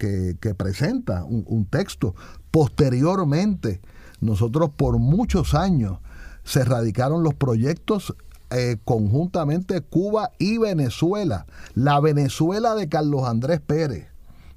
[0.58, 2.14] presenta un, un texto.
[2.50, 3.80] Posteriormente,
[4.20, 5.98] nosotros por muchos años
[6.46, 8.14] se radicaron los proyectos
[8.50, 11.44] eh, conjuntamente Cuba y Venezuela.
[11.74, 14.06] La Venezuela de Carlos Andrés Pérez,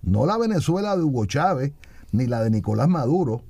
[0.04, 1.74] no la Venezuela de Hugo Chávez
[2.12, 3.42] ni la de Nicolás Maduro.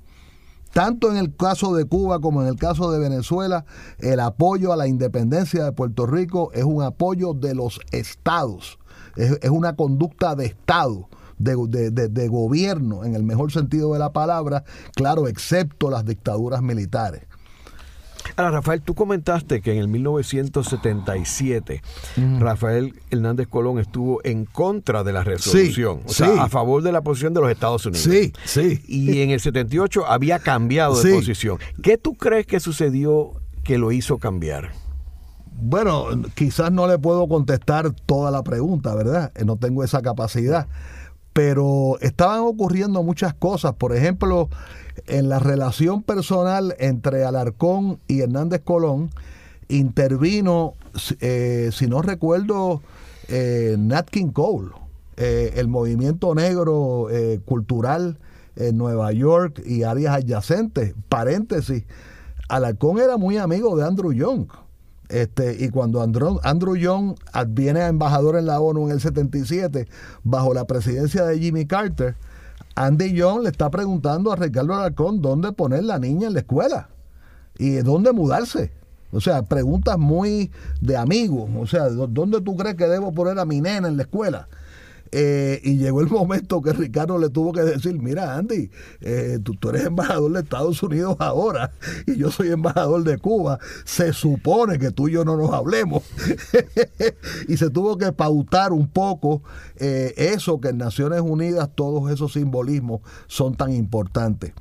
[0.72, 3.66] Tanto en el caso de Cuba como en el caso de Venezuela,
[3.98, 8.78] el apoyo a la independencia de Puerto Rico es un apoyo de los estados,
[9.16, 11.08] es, una conducta de Estado.
[11.38, 11.56] De,
[11.90, 14.62] de, gobierno en el mejor sentido de la palabra,
[14.94, 17.29] claro, excepto las dictaduras militares.
[18.36, 21.82] Ahora, Rafael, tú comentaste que en el 1977
[22.38, 27.02] Rafael Hernández Colón estuvo en contra de la resolución, o sea, a favor de la
[27.02, 28.04] posición de los Estados Unidos.
[28.04, 28.82] Sí, sí.
[28.86, 31.58] Y en el 78 había cambiado de posición.
[31.82, 33.32] ¿Qué tú crees que sucedió
[33.64, 34.72] que lo hizo cambiar?
[35.62, 39.30] Bueno, quizás no le puedo contestar toda la pregunta, ¿verdad?
[39.44, 40.66] No tengo esa capacidad.
[41.42, 43.72] Pero estaban ocurriendo muchas cosas.
[43.72, 44.50] Por ejemplo,
[45.06, 49.08] en la relación personal entre Alarcón y Hernández Colón,
[49.68, 50.74] intervino,
[51.20, 52.82] eh, si no recuerdo,
[53.28, 54.68] eh, Nat King Cole,
[55.16, 57.08] eh, el movimiento negro
[57.46, 58.18] cultural
[58.56, 60.92] en Nueva York y áreas adyacentes.
[61.08, 61.84] Paréntesis,
[62.50, 64.46] Alarcón era muy amigo de Andrew Young.
[65.10, 67.16] Este, y cuando Andrew, Andrew Young
[67.48, 69.88] viene a embajador en la ONU en el 77,
[70.22, 72.14] bajo la presidencia de Jimmy Carter,
[72.76, 76.88] Andy Young le está preguntando a Ricardo Alarcón dónde poner la niña en la escuela
[77.58, 78.70] y dónde mudarse.
[79.12, 81.50] O sea, preguntas muy de amigos.
[81.58, 84.48] O sea, ¿dónde tú crees que debo poner a mi nena en la escuela?
[85.12, 88.70] Eh, y llegó el momento que Ricardo le tuvo que decir, mira Andy,
[89.00, 91.72] eh, tú, eres embajador de Estados Unidos ahora
[92.06, 93.58] y yo soy embajador de Cuba.
[93.84, 96.04] Se supone que tú y yo no nos hablemos.
[97.48, 99.42] y se tuvo que pautar un poco
[99.76, 104.52] eh, eso que en Naciones Unidas todos esos simbolismos son tan importantes.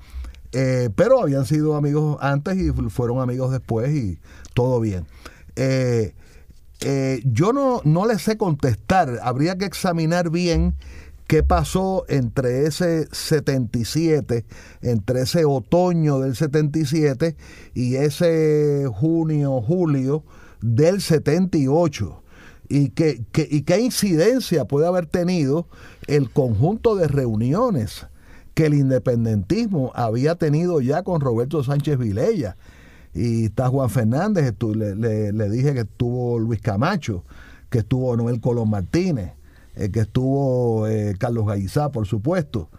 [0.51, 4.19] pero habían sido amigos antes y fueron amigos después y
[4.55, 5.05] todo bien.
[7.25, 10.75] Yo no, no le sé contestar, habría que examinar bien
[11.29, 14.45] qué pasó entre ese 77,
[14.81, 17.35] entre ese otoño del 77
[17.75, 20.23] y ese junio, julio
[20.59, 22.23] del 78.
[22.67, 25.67] Y, qué, y qué incidencia puede haber tenido
[26.07, 28.07] el conjunto de reuniones
[28.55, 32.57] que el independentismo había tenido ya con Roberto Sánchez Vilella
[33.13, 37.24] y está Juan Fernández, le, dije que estuvo Luis Camacho,
[37.69, 39.32] que estuvo Noel Colón Martínez,
[39.76, 42.69] eh, que estuvo eh, Carlos Gaizá, por supuesto.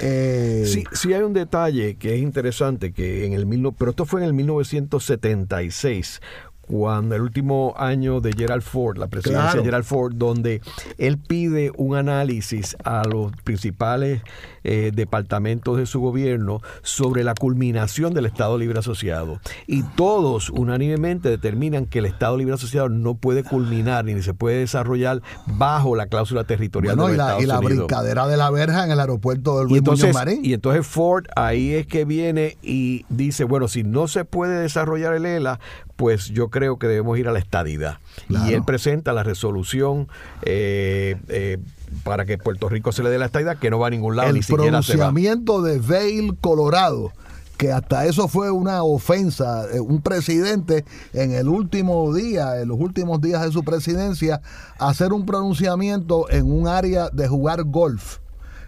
[0.00, 4.20] Eh, sí, sí hay un detalle que es interesante, que en el pero esto fue
[4.20, 6.20] en el 1976,
[6.68, 10.60] cuando el último año de Gerald Ford, la presidencia de Gerald Ford, donde
[10.98, 14.22] él pide un análisis a los principales
[14.64, 19.40] eh, departamentos de su gobierno sobre la culminación del Estado Libre Asociado.
[19.66, 24.58] Y todos unánimemente determinan que el Estado Libre Asociado no puede culminar ni se puede
[24.58, 28.50] desarrollar bajo la cláusula territorial de los y la, Estados y la brincadera de la
[28.50, 30.44] verja en el aeropuerto del Luis entonces, Marín.
[30.44, 35.14] Y entonces Ford ahí es que viene y dice, bueno, si no se puede desarrollar
[35.14, 35.60] el ELA,
[35.98, 37.98] pues yo creo que debemos ir a la estadidad.
[38.28, 40.06] Y él presenta la resolución
[40.42, 41.58] eh, eh,
[42.04, 44.28] para que Puerto Rico se le dé la estadidad, que no va a ningún lado,
[44.28, 45.10] el ni siquiera se va.
[45.10, 47.12] de Vail, Colorado
[47.56, 49.64] que hasta eso fue una ofensa.
[49.72, 54.40] Eh, un presidente en el último día, en los últimos días de su presidencia,
[54.78, 58.18] hacer un pronunciamiento en un área de jugar golf,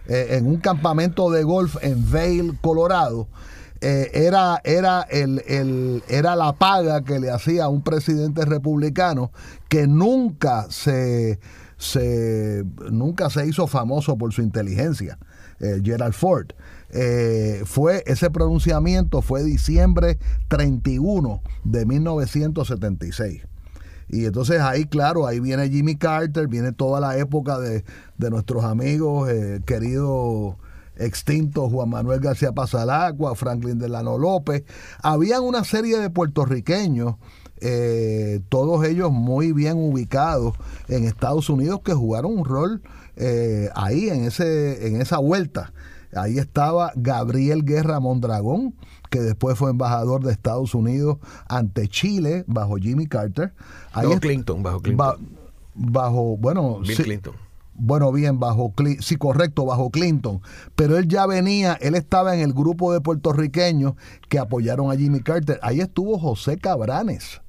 [0.07, 3.29] en un campamento de golf en Vail, Colorado,
[3.83, 9.31] eh, era, era, el, era la paga que le hacía un presidente republicano
[9.69, 11.39] que nunca se,
[11.77, 15.17] se, nunca se hizo famoso por su inteligencia,
[15.59, 16.53] eh, Gerald Ford.
[16.91, 23.47] Eh, fue, ese pronunciamiento fue diciembre 31 de 1976.
[24.09, 27.83] Y entonces ahí, claro, ahí viene Jimmy Carter, viene toda la época de,
[28.17, 29.27] de nuestros amigos
[29.65, 30.55] queridos
[30.95, 34.63] extinto Juan Manuel García Pasalacua, Franklin Delano López.
[35.01, 37.15] Habían una serie de puertorriqueños,
[37.59, 40.55] eh, todos ellos muy bien ubicados
[40.87, 42.81] en Estados Unidos, que jugaron un rol
[43.15, 45.73] eh, ahí en, ese, en esa vuelta.
[46.13, 48.75] Ahí estaba Gabriel Guerra Mondragón,
[49.09, 53.53] que después fue embajador de Estados Unidos ante Chile bajo Jimmy Carter.
[53.93, 55.37] bajo Clinton, bajo Clinton.
[55.73, 57.50] bajo, bueno, Bill Clinton
[57.83, 60.39] bueno, bien, bajo, sí, correcto, bajo Clinton,
[60.75, 63.95] pero él ya venía, él estaba en el grupo de puertorriqueños
[64.29, 65.59] que apoyaron a Jimmy Carter.
[65.63, 67.41] Ahí estuvo José Cabranes,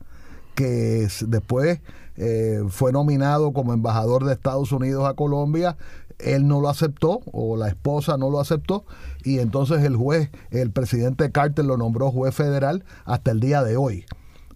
[0.55, 1.81] que después
[2.17, 5.77] eh, fue nominado como embajador de Estados Unidos a Colombia.
[6.19, 8.87] Él no lo aceptó, o la esposa no lo aceptó,
[9.25, 13.77] y entonces el juez, el presidente Carter lo nombró juez federal hasta el día de
[13.77, 14.07] hoy.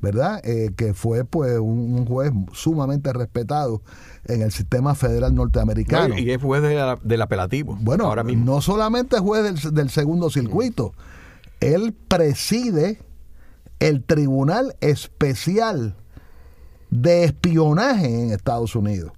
[0.01, 0.41] ¿verdad?
[0.45, 3.83] Eh, que fue pues un, juez sumamente respetado
[4.29, 6.19] en el sistema federal norteamericano.
[6.19, 7.77] y es juez del apelativo.
[7.81, 8.45] Bueno, ahora mismo.
[8.45, 10.95] no solamente juez del, segundo circuito,
[11.61, 12.99] él preside
[13.79, 15.97] el Tribunal Especial
[16.91, 19.13] de Espionaje en Estados Unidos,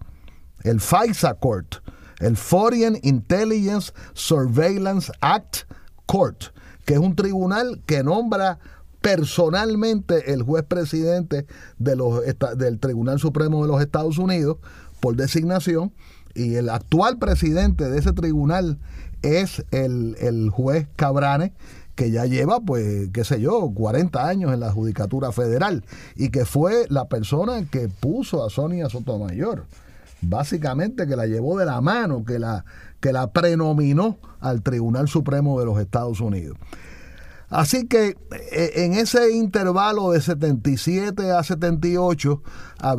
[0.63, 1.77] el FISA Court,
[2.19, 5.71] el Foreign Intelligence Surveillance Act
[6.07, 6.45] Court,
[6.85, 8.59] que es un tribunal que nombra
[9.01, 11.47] personalmente el juez presidente
[11.79, 12.21] de los,
[12.57, 14.57] del Tribunal Supremo de los Estados Unidos
[15.01, 15.93] por designación
[16.35, 18.79] y el actual presidente de ese tribunal
[19.23, 21.53] es el, el juez Cabrane
[21.99, 25.85] que ya lleva, pues, qué sé yo, 40 años en la Judicatura Federal
[26.15, 29.67] y que fue la persona que puso a Sonia Sotomayor.
[30.21, 32.65] Básicamente que la llevó de la mano, que la,
[33.01, 36.57] que la prenominó al Tribunal Supremo de los Estados Unidos.
[37.51, 38.17] Así que
[38.53, 42.43] eh, en ese intervalo de 77 a 78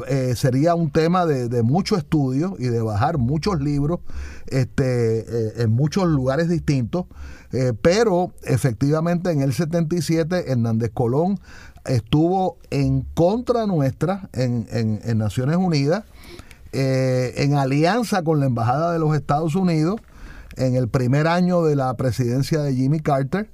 [0.08, 4.00] eh, sería un tema de, mucho estudio y de bajar muchos libros
[4.48, 7.06] este, eh, en muchos lugares distintos,
[7.82, 11.40] pero efectivamente en el 77 Hernández Colón
[11.84, 16.04] estuvo en contra nuestra en, en Naciones Unidas,
[16.72, 20.00] en alianza con la Embajada de los Estados Unidos
[20.58, 23.50] en el primer año de la presidencia de Jimmy Carter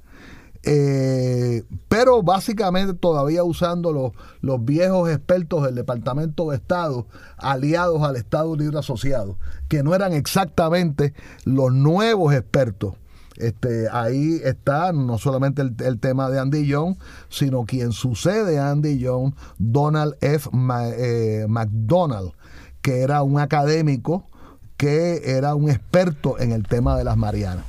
[0.65, 4.11] eh, pero básicamente todavía usando los,
[4.41, 7.05] los, viejos expertos del Departamento de Estado
[7.37, 9.37] aliados al Estado Libre Asociado,
[9.67, 11.13] que no eran exactamente
[11.43, 12.95] los nuevos expertos.
[13.37, 16.97] Este, ahí está no solamente el, tema de Andy Jones,
[17.29, 20.49] sino quien sucede a Andy Jones, Donald F.
[20.97, 22.31] Eh, McDonald,
[22.81, 24.25] que era un académico
[24.77, 27.65] que era un experto en el tema de las Marianas.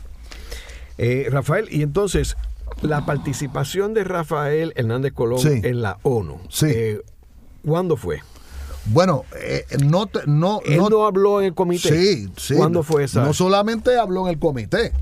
[0.98, 2.36] Eh, Rafael, y entonces,
[2.82, 6.40] la participación de Rafael Hernández Colón en la ONU.
[6.48, 6.66] Sí.
[6.68, 7.02] Eh,
[7.64, 8.20] ¿Cuándo fue?
[8.86, 11.88] Bueno, eh, no, no, Él no, habló en el comité.
[11.88, 12.54] Sí, sí.
[12.54, 13.24] ¿Cuándo fue esa?
[13.24, 14.92] No solamente habló en el comité,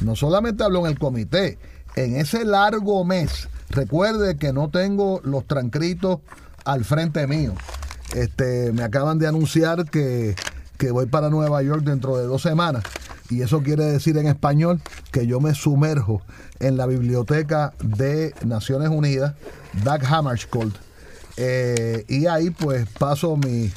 [0.00, 1.58] no solamente habló en el comité.
[1.94, 6.18] En ese largo mes, recuerde que no tengo los transcritos
[6.64, 7.54] al frente mío.
[8.14, 10.34] Este, me acaban de anunciar que,
[10.76, 12.82] que voy para Nueva York dentro de dos semanas.
[13.30, 14.80] Y eso quiere decir en español
[15.12, 16.22] que yo me sumerjo
[16.60, 19.34] en la biblioteca de Naciones Unidas,
[19.84, 20.74] Doug Hammarskjöld.
[21.36, 23.70] Eh, y ahí pues paso mi,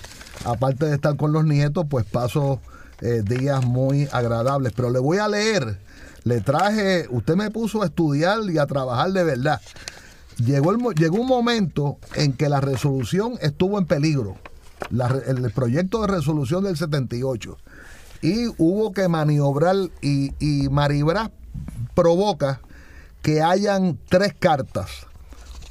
[0.45, 2.61] aparte de estar con los nietos, pues paso
[3.01, 4.71] eh, días muy agradables.
[4.73, 5.79] Pero le voy a leer,
[6.23, 9.61] le traje, usted me puso a estudiar y a trabajar de verdad.
[10.37, 14.37] Llegó, el, llegó un momento en que la resolución estuvo en peligro,
[15.27, 17.57] el proyecto de resolución del 78,
[18.21, 20.69] y hubo que maniobrar y, y
[21.93, 22.61] provoca
[23.21, 24.89] que hayan tres cartas.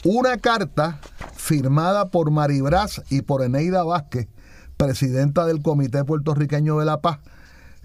[0.04, 1.00] Una carta
[1.36, 4.28] firmada por Maribraz y por Eneida Vázquez,
[4.76, 7.18] presidenta del Comité Puertorriqueño de la Paz,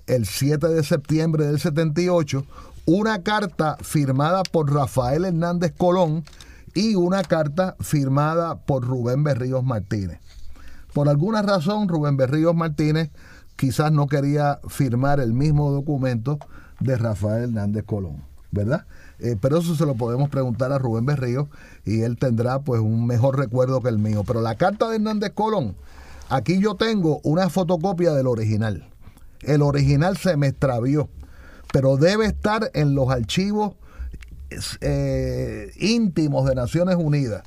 [0.08, 2.46] el 7 de septiembre del 78,
[2.86, 6.24] una carta firmada por Rafael Hernández Colón
[6.74, 10.20] y una carta firmada por Rubén Berríos Martínez.
[10.94, 13.10] Por alguna razón, Rubén Berríos Martínez
[13.56, 16.40] quizás no quería firmar el mismo documento
[16.80, 18.86] de Rafael Hernández Colón, ¿verdad?
[19.20, 21.50] Eh, pero eso se lo podemos preguntar a Rubén Berrío
[21.86, 24.24] y él tendrá pues un mejor recuerdo que el mío.
[24.26, 25.76] Pero la carta de Hernández Colón,
[26.30, 28.90] aquí yo tengo una fotocopia del original.
[29.42, 31.10] El original se me extravió,
[31.72, 33.76] pero debe estar en los archivos
[34.82, 37.44] eh, íntimos de Naciones Unidas.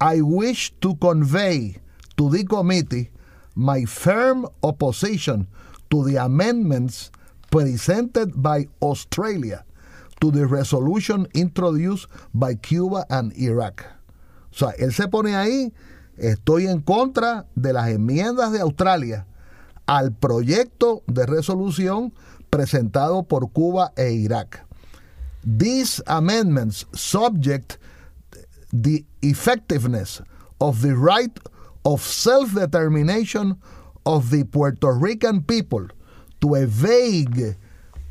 [0.00, 1.78] I wish to convey
[2.16, 3.10] to the committee
[3.54, 5.46] my firm opposition
[5.90, 7.10] to the amendments
[7.50, 9.64] presented by Australia
[10.20, 13.84] to the resolution introduced by Cuba and Iraq.
[14.52, 15.72] O sea, él se pone ahí,
[16.16, 19.26] estoy en contra de las enmiendas de Australia
[19.86, 22.12] al proyecto de resolución
[22.50, 24.64] presentado por Cuba e Irak.
[25.44, 27.78] These amendments subject
[28.72, 30.22] the effectiveness
[30.60, 31.36] of the right
[31.84, 33.56] of self-determination
[34.06, 35.88] of the Puerto Rican people
[36.40, 37.56] to a vague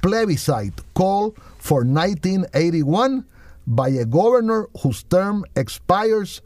[0.02, 3.26] plebiscite call for 1981
[3.68, 6.42] by a governor whose term expires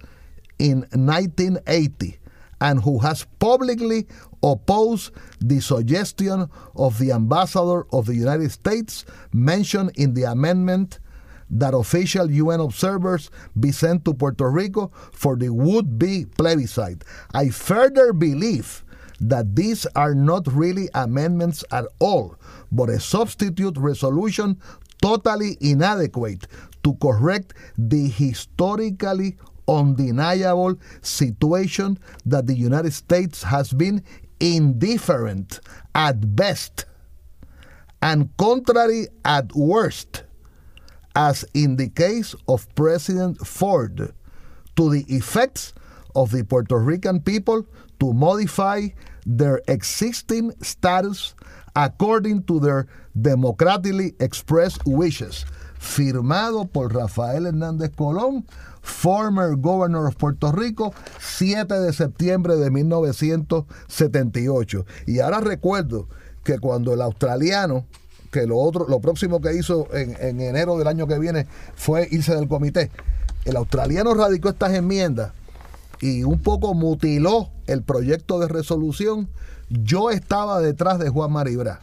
[0.59, 2.17] in 1980
[2.61, 4.07] and who has publicly
[4.43, 5.11] opposed
[5.41, 10.99] the suggestion of the ambassador of the United States mentioned in the amendment
[11.49, 13.29] that official UN observers
[13.59, 17.03] be sent to Puerto Rico for the would be plebiscite.
[17.33, 18.83] I further believe
[19.19, 22.35] that these are not really amendments at all,
[22.71, 24.59] but a substitute resolution
[25.01, 26.47] totally inadequate
[26.83, 29.37] to correct the historically
[29.67, 34.03] undeniable situation that the United States has been
[34.39, 35.59] indifferent
[35.95, 36.85] at best
[38.01, 40.24] and contrary at worst,
[41.15, 44.13] as in the case of President Ford,
[44.75, 45.73] to the effects
[46.15, 47.65] of the Puerto Rican people
[47.99, 48.87] to modify
[49.25, 51.33] their existing status
[51.75, 52.85] according to their
[53.19, 55.45] democratically expressed wishes,
[55.79, 58.45] firmado por Rafael Hernández Colón,
[58.81, 64.85] former governor of Puerto Rico, 7 de septiembre de 1978.
[65.07, 66.07] Y ahora recuerdo
[66.43, 67.87] que cuando el australiano,
[68.39, 72.07] que lo otro, lo próximo que hizo en, en enero del año que viene fue
[72.11, 72.91] irse del comité,
[73.45, 75.31] el australiano radicó estas enmiendas
[76.01, 79.29] y un poco mutiló el proyecto de resolución,
[79.69, 81.81] yo estaba detrás de Juan Maribra.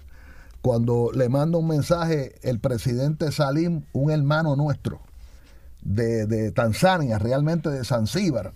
[0.60, 5.00] Cuando le manda un mensaje el presidente Salim, un hermano nuestro
[5.82, 8.52] de, Tanzania, realmente de Zanzíbar,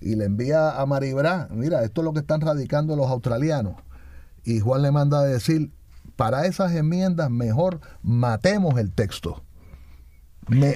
[0.00, 3.76] y le envía a Maribra, mira, esto es lo que están radicando los australianos.
[4.44, 5.70] Y Juan le manda a decir,
[6.16, 9.42] para esas enmiendas mejor matemos el texto.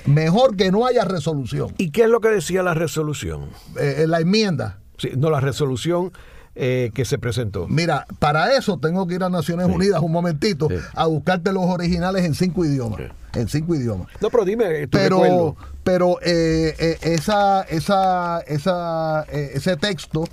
[0.07, 1.75] mejor que no haya resolución.
[1.79, 3.49] ¿Y qué es lo que decía la resolución?
[3.79, 4.81] Eh, la enmienda.
[4.99, 6.13] Sí, no, la resolución
[6.55, 7.69] eh, que se presentó.
[7.69, 12.25] Mira, para eso tengo que ir a Naciones Unidas un momentito a buscarte los originales
[12.25, 13.01] en cinco idiomas.
[13.33, 14.09] En cinco idiomas.
[14.21, 20.25] No, pero dime, pero, pero eh, eh, esa, esa, esa, ese texto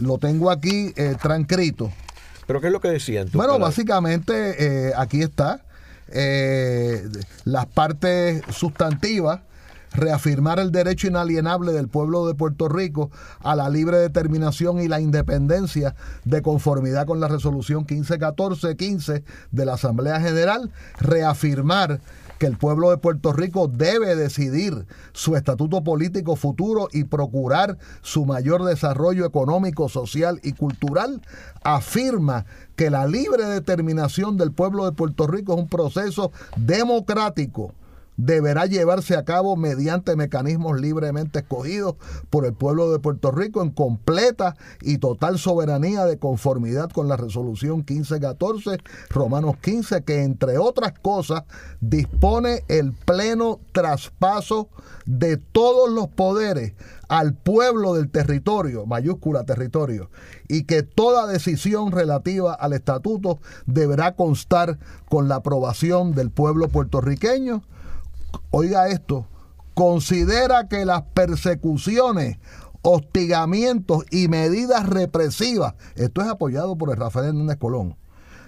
[0.00, 0.92] lo tengo aquí
[1.22, 1.92] transcrito.
[2.46, 3.28] ¿Pero qué es lo que decían?
[3.32, 5.62] Bueno, básicamente aquí está.
[7.44, 9.40] las partes sustantivas
[9.94, 13.10] reafirmar el derecho inalienable del pueblo de Puerto Rico
[13.42, 19.74] a la libre determinación y la independencia de conformidad con la resolución 1514-15 de la
[19.74, 22.00] Asamblea General, reafirmar
[22.42, 28.26] que el pueblo de Puerto Rico debe decidir su estatuto político futuro y procurar su
[28.26, 31.22] mayor desarrollo económico, social y cultural,
[31.62, 37.74] afirma que la libre determinación del pueblo de Puerto Rico es un proceso democrático
[38.16, 41.96] deberá llevarse a cabo mediante mecanismos libremente escogidos
[42.30, 47.16] por el pueblo de Puerto Rico en completa y total soberanía de conformidad con la
[47.16, 48.78] resolución 1514,
[49.10, 51.44] Romanos 15, que entre otras cosas
[51.80, 54.68] dispone el pleno traspaso
[55.06, 56.74] de todos los poderes
[57.08, 60.10] al pueblo del territorio, mayúscula territorio,
[60.48, 64.78] y que toda decisión relativa al estatuto deberá constar
[65.10, 67.62] con la aprobación del pueblo puertorriqueño
[68.50, 69.26] oiga esto,
[69.74, 72.38] considera que las persecuciones,
[72.82, 77.96] hostigamientos y medidas represivas, esto es apoyado por el Rafael Hernández Colón,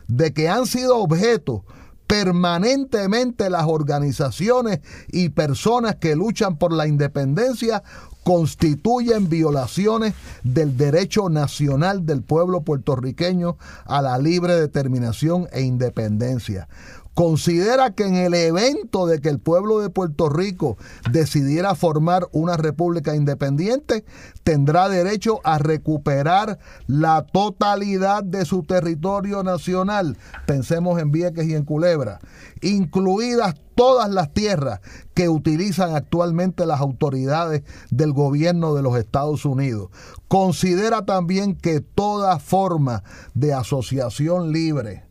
[0.09, 1.65] de que han sido objeto
[2.07, 7.83] permanentemente las organizaciones y personas que luchan por la independencia
[8.25, 16.69] constituyen violaciones del derecho nacional del pueblo puertorriqueño a la libre determinación e independencia
[17.15, 20.77] considera que en el evento de que el pueblo de Puerto Rico
[21.11, 24.05] decidiera formar una república independiente,
[24.43, 30.19] tendrá derecho a recuperar la totalidad de su territorio nacional.
[30.47, 32.19] Pensemos en Vieques y en Culebra,
[32.61, 34.81] incluidas todas las tierras
[35.15, 39.91] que utilizan actualmente las autoridades del gobierno de los Estados Unidos.
[40.29, 43.03] Considera también que toda forma
[43.35, 45.05] de asociación libre,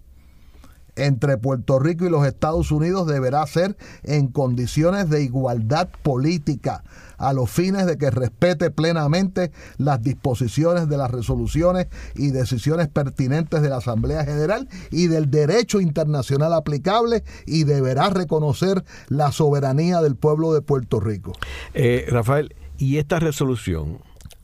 [0.96, 6.84] entre Puerto Rico y los Estados Unidos deberá ser en condiciones de igualdad política
[7.18, 13.62] a los fines de que respete plenamente las disposiciones de las resoluciones y decisiones pertinentes
[13.62, 20.16] de la Asamblea General y del derecho internacional aplicable y deberá reconocer la soberanía del
[20.16, 21.34] pueblo de Puerto Rico.
[21.74, 24.00] Eh, Rafael, ¿y esta resolución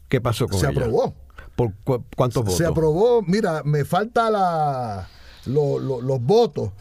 [0.07, 0.71] qué pasó con ella?
[0.71, 1.13] Se aprobó.
[1.55, 1.73] ¿Por
[2.15, 2.57] cuántos votos?
[2.57, 5.09] Se aprobó, mira, me falta la
[5.45, 6.71] los votos,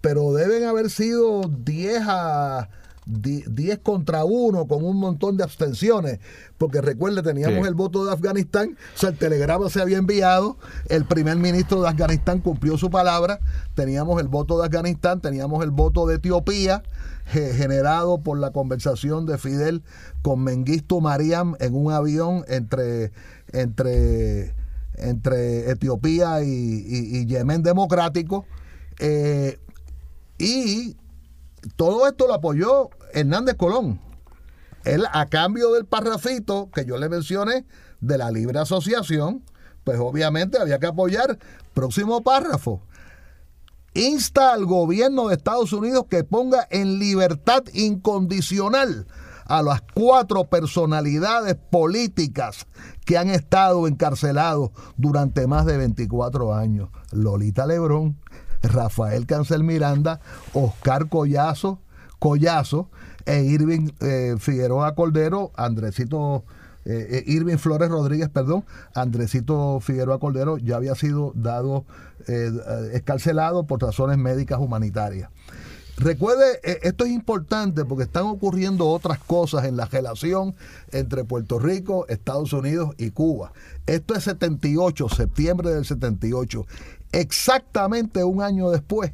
[0.00, 2.68] pero deben haber sido 10 a
[3.04, 6.20] 10 contra 1 con un montón de abstenciones,
[6.56, 10.56] porque recuerde, teníamos el voto de Afganistán, o sea, el telegrama se había enviado,
[10.88, 13.40] el primer ministro de Afganistán cumplió su palabra,
[13.74, 16.82] teníamos el voto de Afganistán, teníamos el voto de Etiopía,
[17.24, 19.82] generado por la conversación de Fidel
[20.22, 23.12] con Mengistu Mariam en un avión entre,
[23.52, 24.54] entre
[24.96, 28.46] entre Etiopía y, Yemen democrático.
[28.98, 29.58] Eh,
[30.38, 30.96] y
[31.76, 34.00] todo esto lo apoyó Hernández Colón.
[34.84, 37.64] Él, a cambio del parrafito que yo le mencioné
[38.00, 39.42] de la libre asociación,
[39.84, 41.38] pues obviamente había que apoyar.
[41.74, 42.82] Próximo párrafo.
[43.94, 49.06] Insta al gobierno de Estados Unidos que ponga en libertad incondicional
[49.46, 52.66] a las cuatro personalidades políticas
[53.04, 56.90] que han estado encarcelados durante más de 24 años.
[57.10, 58.16] Lolita Lebrón,
[58.62, 60.20] Rafael Cancel Miranda,
[60.52, 61.80] Oscar Collazo,
[62.18, 62.88] Collazo
[63.26, 66.44] e Irving eh, Figueroa Cordero, Andresito
[66.84, 68.64] eh, eh, Irving Flores Rodríguez, perdón,
[68.94, 71.84] Andresito Figueroa Cordero ya había sido dado,
[72.92, 75.30] escarcelado por razones médicas humanitarias.
[75.98, 80.54] Recuerde, eh, esto es importante porque están ocurriendo otras cosas en la relación
[80.90, 83.52] entre Puerto Rico, Estados Unidos y Cuba.
[83.86, 86.66] Esto es 78, septiembre del 78.
[87.12, 89.12] Exactamente un año después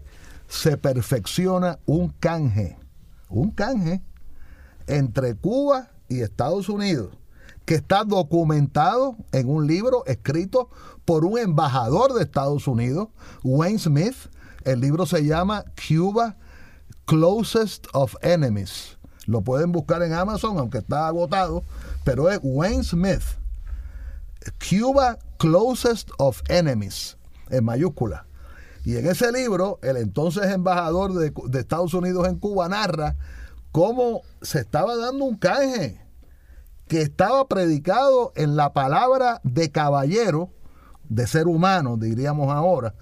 [0.49, 2.79] se perfecciona un canje,
[3.29, 4.01] un canje
[4.87, 7.11] entre Cuba y Estados Unidos,
[7.67, 10.71] que está documentado en un libro escrito
[11.05, 13.09] por un embajador de Estados Unidos,
[13.43, 14.17] Wayne Smith.
[14.65, 16.37] El libro se llama Cuba
[17.09, 18.99] Closest of Enemies.
[19.25, 21.65] Lo pueden buscar en Amazon, aunque está agotado,
[22.05, 23.23] pero es Wayne Smith.
[24.59, 27.17] Cuba Closest of Enemies,
[27.49, 28.27] en mayúscula.
[28.85, 33.17] Y en ese libro, el entonces embajador de, Estados Unidos en Cuba narra
[33.73, 36.03] cómo se estaba dando un canje
[36.89, 40.51] que estaba predicado en la palabra de caballero,
[41.09, 42.95] de ser humano, diríamos ahora,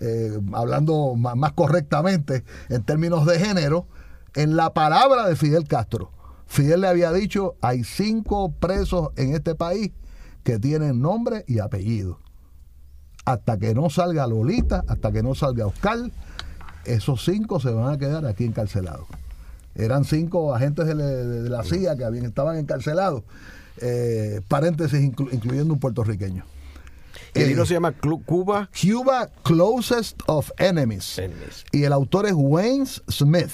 [0.00, 3.86] eh, hablando más, correctamente en términos de género,
[4.34, 6.10] en la palabra de Fidel Castro.
[6.46, 9.92] Fidel le había dicho, hay cinco presos en este país
[10.42, 12.18] que tienen nombre y apellido.
[13.24, 15.98] Hasta que no salga Lolita, hasta que no salga Oscar,
[16.84, 19.06] esos cinco se van a quedar aquí encarcelados.
[19.74, 23.22] Eran cinco agentes de, la CIA que habían, estaban encarcelados,
[23.80, 26.44] eh, paréntesis incluyendo un puertorriqueño.
[27.34, 28.68] El libro se llama Cuba.
[28.80, 31.20] Cuba Closest of Enemies.
[31.72, 33.50] Y el autor es Wayne Smith.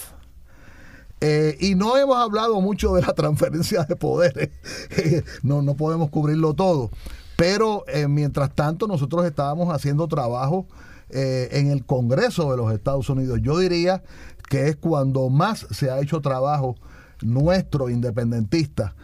[1.20, 4.51] Eh, y no hemos hablado mucho de la transferencia de poderes.
[5.43, 6.91] no, no podemos cubrirlo todo.
[7.37, 10.66] Pero eh, mientras tanto, nosotros estábamos haciendo trabajo
[11.11, 13.41] eh, en el Congreso de los Estados Unidos.
[13.43, 14.03] Yo diría
[14.49, 16.77] que es cuando más se ha hecho trabajo
[17.22, 18.95] nuestro independentista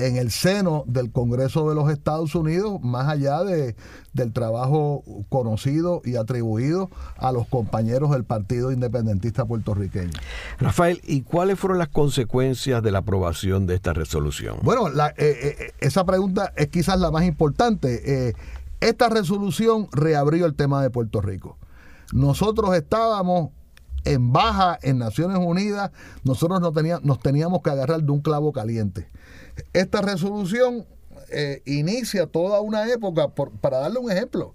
[0.00, 3.76] en el seno del Congreso de los Estados Unidos, más allá de,
[4.12, 10.12] del trabajo conocido y atribuido a los compañeros del Partido Independentista puertorriqueño.
[10.58, 14.56] Rafael, ¿y cuáles fueron las consecuencias de la aprobación de esta resolución?
[14.62, 18.28] Bueno, eh, eh, esa pregunta es quizás la más importante.
[18.28, 18.34] Eh,
[18.80, 21.58] esta resolución reabrió el tema de Puerto Rico.
[22.12, 23.50] Nosotros estábamos
[24.04, 25.90] en baja en Naciones Unidas,
[26.24, 29.06] nosotros no teníamos, nos teníamos que agarrar de un clavo caliente.
[29.72, 30.86] Esta resolución
[31.30, 34.54] eh, inicia toda una época, para darle un ejemplo.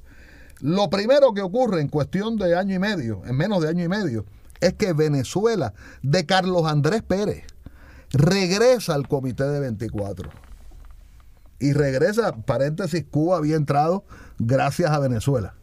[0.60, 3.88] Lo primero que ocurre en cuestión de año y medio, en menos de año y
[3.88, 4.26] medio,
[4.62, 7.44] es que Venezuela, de Carlos Andrés Pérez,
[8.12, 10.30] regresa al Comité de 24.
[11.60, 14.04] Y regresa, paréntesis, Cuba había entrado
[14.38, 15.56] gracias a Venezuela.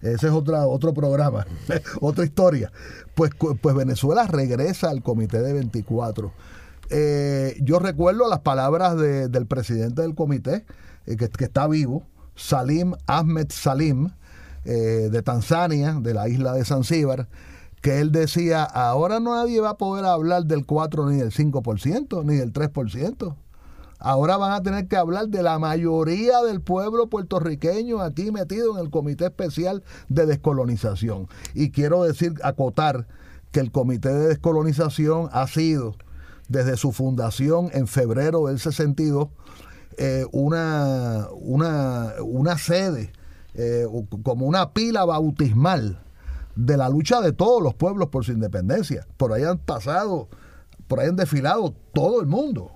[0.00, 1.46] Ese es otro programa,
[2.00, 2.72] otra historia.
[3.14, 6.32] Pues, pues Venezuela regresa al Comité de 24.
[6.90, 10.64] Eh, yo recuerdo las palabras del presidente del comité,
[11.06, 14.10] eh, que, está vivo, Salim Ahmed Salim,
[14.64, 17.28] eh, de Tanzania, de la isla de Zanzíbar,
[17.82, 22.36] que él decía, ahora nadie va a poder hablar del 4 ni del 5%, ni
[22.36, 23.36] del 3%.
[24.00, 28.84] Ahora van a tener que hablar de la mayoría del pueblo puertorriqueño aquí metido en
[28.84, 31.26] el Comité Especial de Descolonización.
[31.54, 33.06] Y quiero decir, acotar,
[33.50, 35.96] que el Comité de Descolonización ha sido
[36.48, 39.28] desde su fundación en febrero del 62
[40.00, 43.12] eh, una, una, una, sede,
[43.54, 43.84] eh,
[44.22, 46.00] como una pila bautismal
[46.54, 49.08] de la lucha de todos los pueblos por su independencia.
[49.16, 50.28] Por ahí han pasado,
[50.86, 52.70] por ahí han desfilado todo el mundo,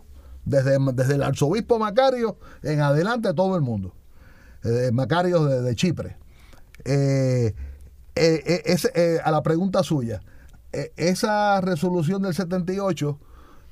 [0.44, 3.94] desde, desde el arzobispo Macario en adelante todo el mundo,
[4.64, 6.16] eh, Macario de, de Chipre.
[9.24, 10.22] a la pregunta suya,
[10.96, 13.16] esa resolución del 78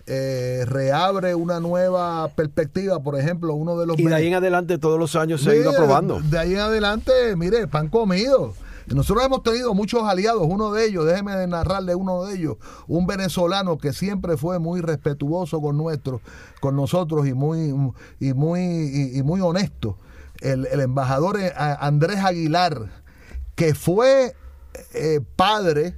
[0.06, 3.98] eh, reabre una nueva perspectiva, por ejemplo, uno de los...
[3.98, 6.20] Y de ahí en adelante todos los años se ha ido aprobando.
[6.20, 8.54] De, ahí en adelante, mire, pan comido.
[8.86, 12.56] Nosotros hemos tenido muchos aliados, uno de ellos, déjeme narrarle uno de ellos,
[12.88, 16.20] un venezolano que siempre fue muy respetuoso con nuestro,
[16.60, 17.72] con nosotros y muy,
[18.18, 19.96] y muy, y, muy honesto.
[20.40, 22.90] El, embajador eh, Andrés Aguilar,
[23.54, 24.34] que fue
[24.94, 25.94] eh, padre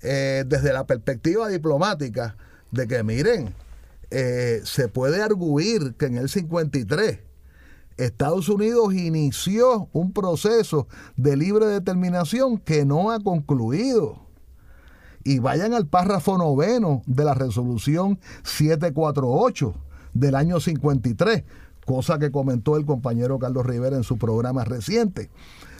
[0.00, 2.36] desde la perspectiva diplomática
[2.70, 3.54] de que miren,
[4.10, 7.20] eh, se puede arguir que en el 53
[7.98, 14.20] Estados Unidos inició un proceso de libre determinación que no ha concluido.
[15.24, 19.74] Y vayan al párrafo noveno de la resolución 748
[20.14, 21.44] del año 53,
[21.84, 25.28] cosa que comentó el compañero Carlos Rivera en su programa reciente.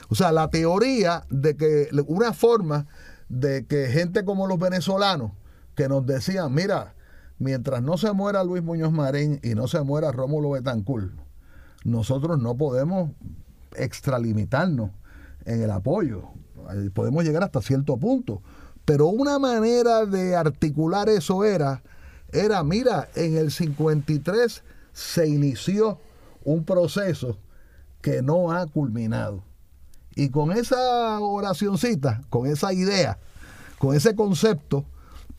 [0.09, 2.87] O sea, la teoría de que una forma
[3.29, 5.31] de que gente como los venezolanos
[5.79, 6.93] que nos decían, mira,
[7.37, 11.13] mientras no se muera Luis Muñoz Marín y no se muera Rómulo Betancourt,
[11.85, 13.11] nosotros no podemos
[13.77, 14.91] extralimitarnos
[15.45, 16.23] en el apoyo.
[16.93, 18.41] Podemos llegar hasta cierto punto,
[18.83, 21.81] Pero una manera de articular eso era,
[22.33, 24.61] era, mira, en el 53
[24.91, 25.97] se inició
[26.43, 27.37] un proceso
[28.01, 29.45] que no ha culminado.
[30.13, 33.17] Y con esa oracioncita, con esa idea,
[33.77, 34.83] con ese concepto,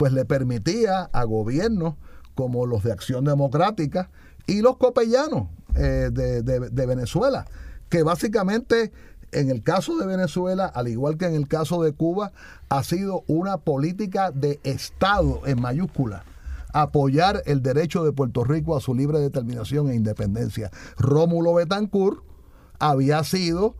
[0.00, 1.96] pues le permitía a gobiernos
[2.34, 4.08] como los de Acción Democrática
[4.46, 7.44] y los copellanos eh, de, Venezuela,
[7.90, 8.92] que básicamente
[9.32, 12.32] en el caso de Venezuela, al igual que en el caso de Cuba,
[12.70, 16.24] ha sido una política de Estado en mayúscula
[16.72, 20.70] apoyar el derecho de Puerto Rico a su libre determinación e independencia.
[20.96, 22.22] Rómulo Betancourt
[22.78, 23.74] había sido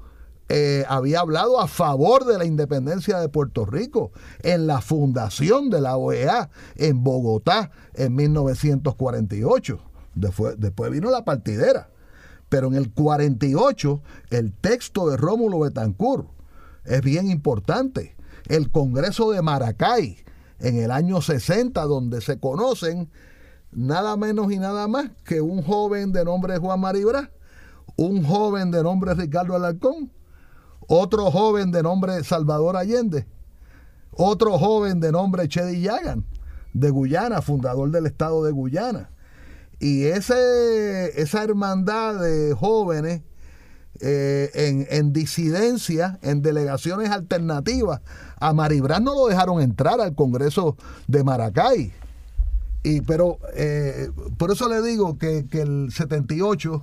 [0.53, 4.11] eh, había hablado a favor de la independencia de Puerto Rico
[4.42, 9.80] en la fundación de la OEA en Bogotá en 1948.
[10.16, 11.90] Después, después vino la partidera.
[12.48, 16.26] Pero en el 48, el texto de Rómulo Betancourt
[16.84, 18.16] es bien importante.
[18.48, 20.16] El Congreso de Maracay,
[20.59, 23.09] en el año 60, donde se conocen
[23.70, 27.30] nada menos y nada más que un joven de nombre Juan Maribra,
[27.94, 30.11] un joven de nombre Ricardo Alarcón,
[30.93, 33.24] otro joven de nombre Salvador Allende,
[34.11, 36.24] otro joven de nombre Chedi Yagan,
[36.72, 39.09] de Guyana, fundador del estado de Guyana.
[39.78, 43.22] Y ese, esa hermandad de jóvenes
[44.01, 48.01] eh, en, en, disidencia, en delegaciones alternativas,
[48.41, 50.76] a Maribran no lo dejaron entrar al Congreso
[51.07, 51.93] de Maracay.
[52.82, 56.82] Y, pero eh, por eso le digo que, que el 78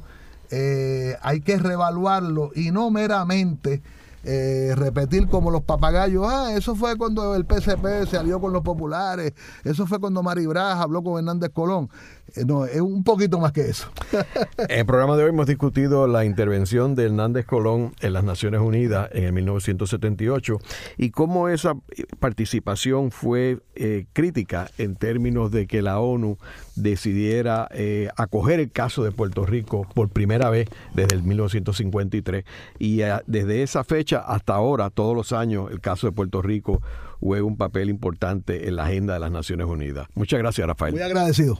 [0.49, 3.81] eh, hay que reevaluarlo y no meramente
[4.23, 8.61] eh, repetir como los papagayos, ah, eso fue cuando el PCP se alió con los
[8.61, 11.89] populares, eso fue cuando Mari habló con Hernández Colón.
[12.35, 13.89] Eh, no, es un poquito más que eso.
[14.57, 18.61] en el programa de hoy hemos discutido la intervención de Hernández Colón en las Naciones
[18.61, 20.57] Unidas en el 1978
[20.97, 21.75] y cómo esa
[22.19, 26.37] participación fue eh, crítica en términos de que la ONU
[26.75, 27.69] decidiera
[28.15, 32.45] acoger el caso de Puerto Rico por primera vez desde el 1953
[32.79, 36.81] y desde esa fecha hasta ahora, todos los años, el caso de Puerto Rico
[37.19, 40.07] juega un papel importante en la agenda de las Naciones Unidas.
[40.13, 40.93] Muchas gracias, Rafael.
[40.93, 41.59] Muy agradecido.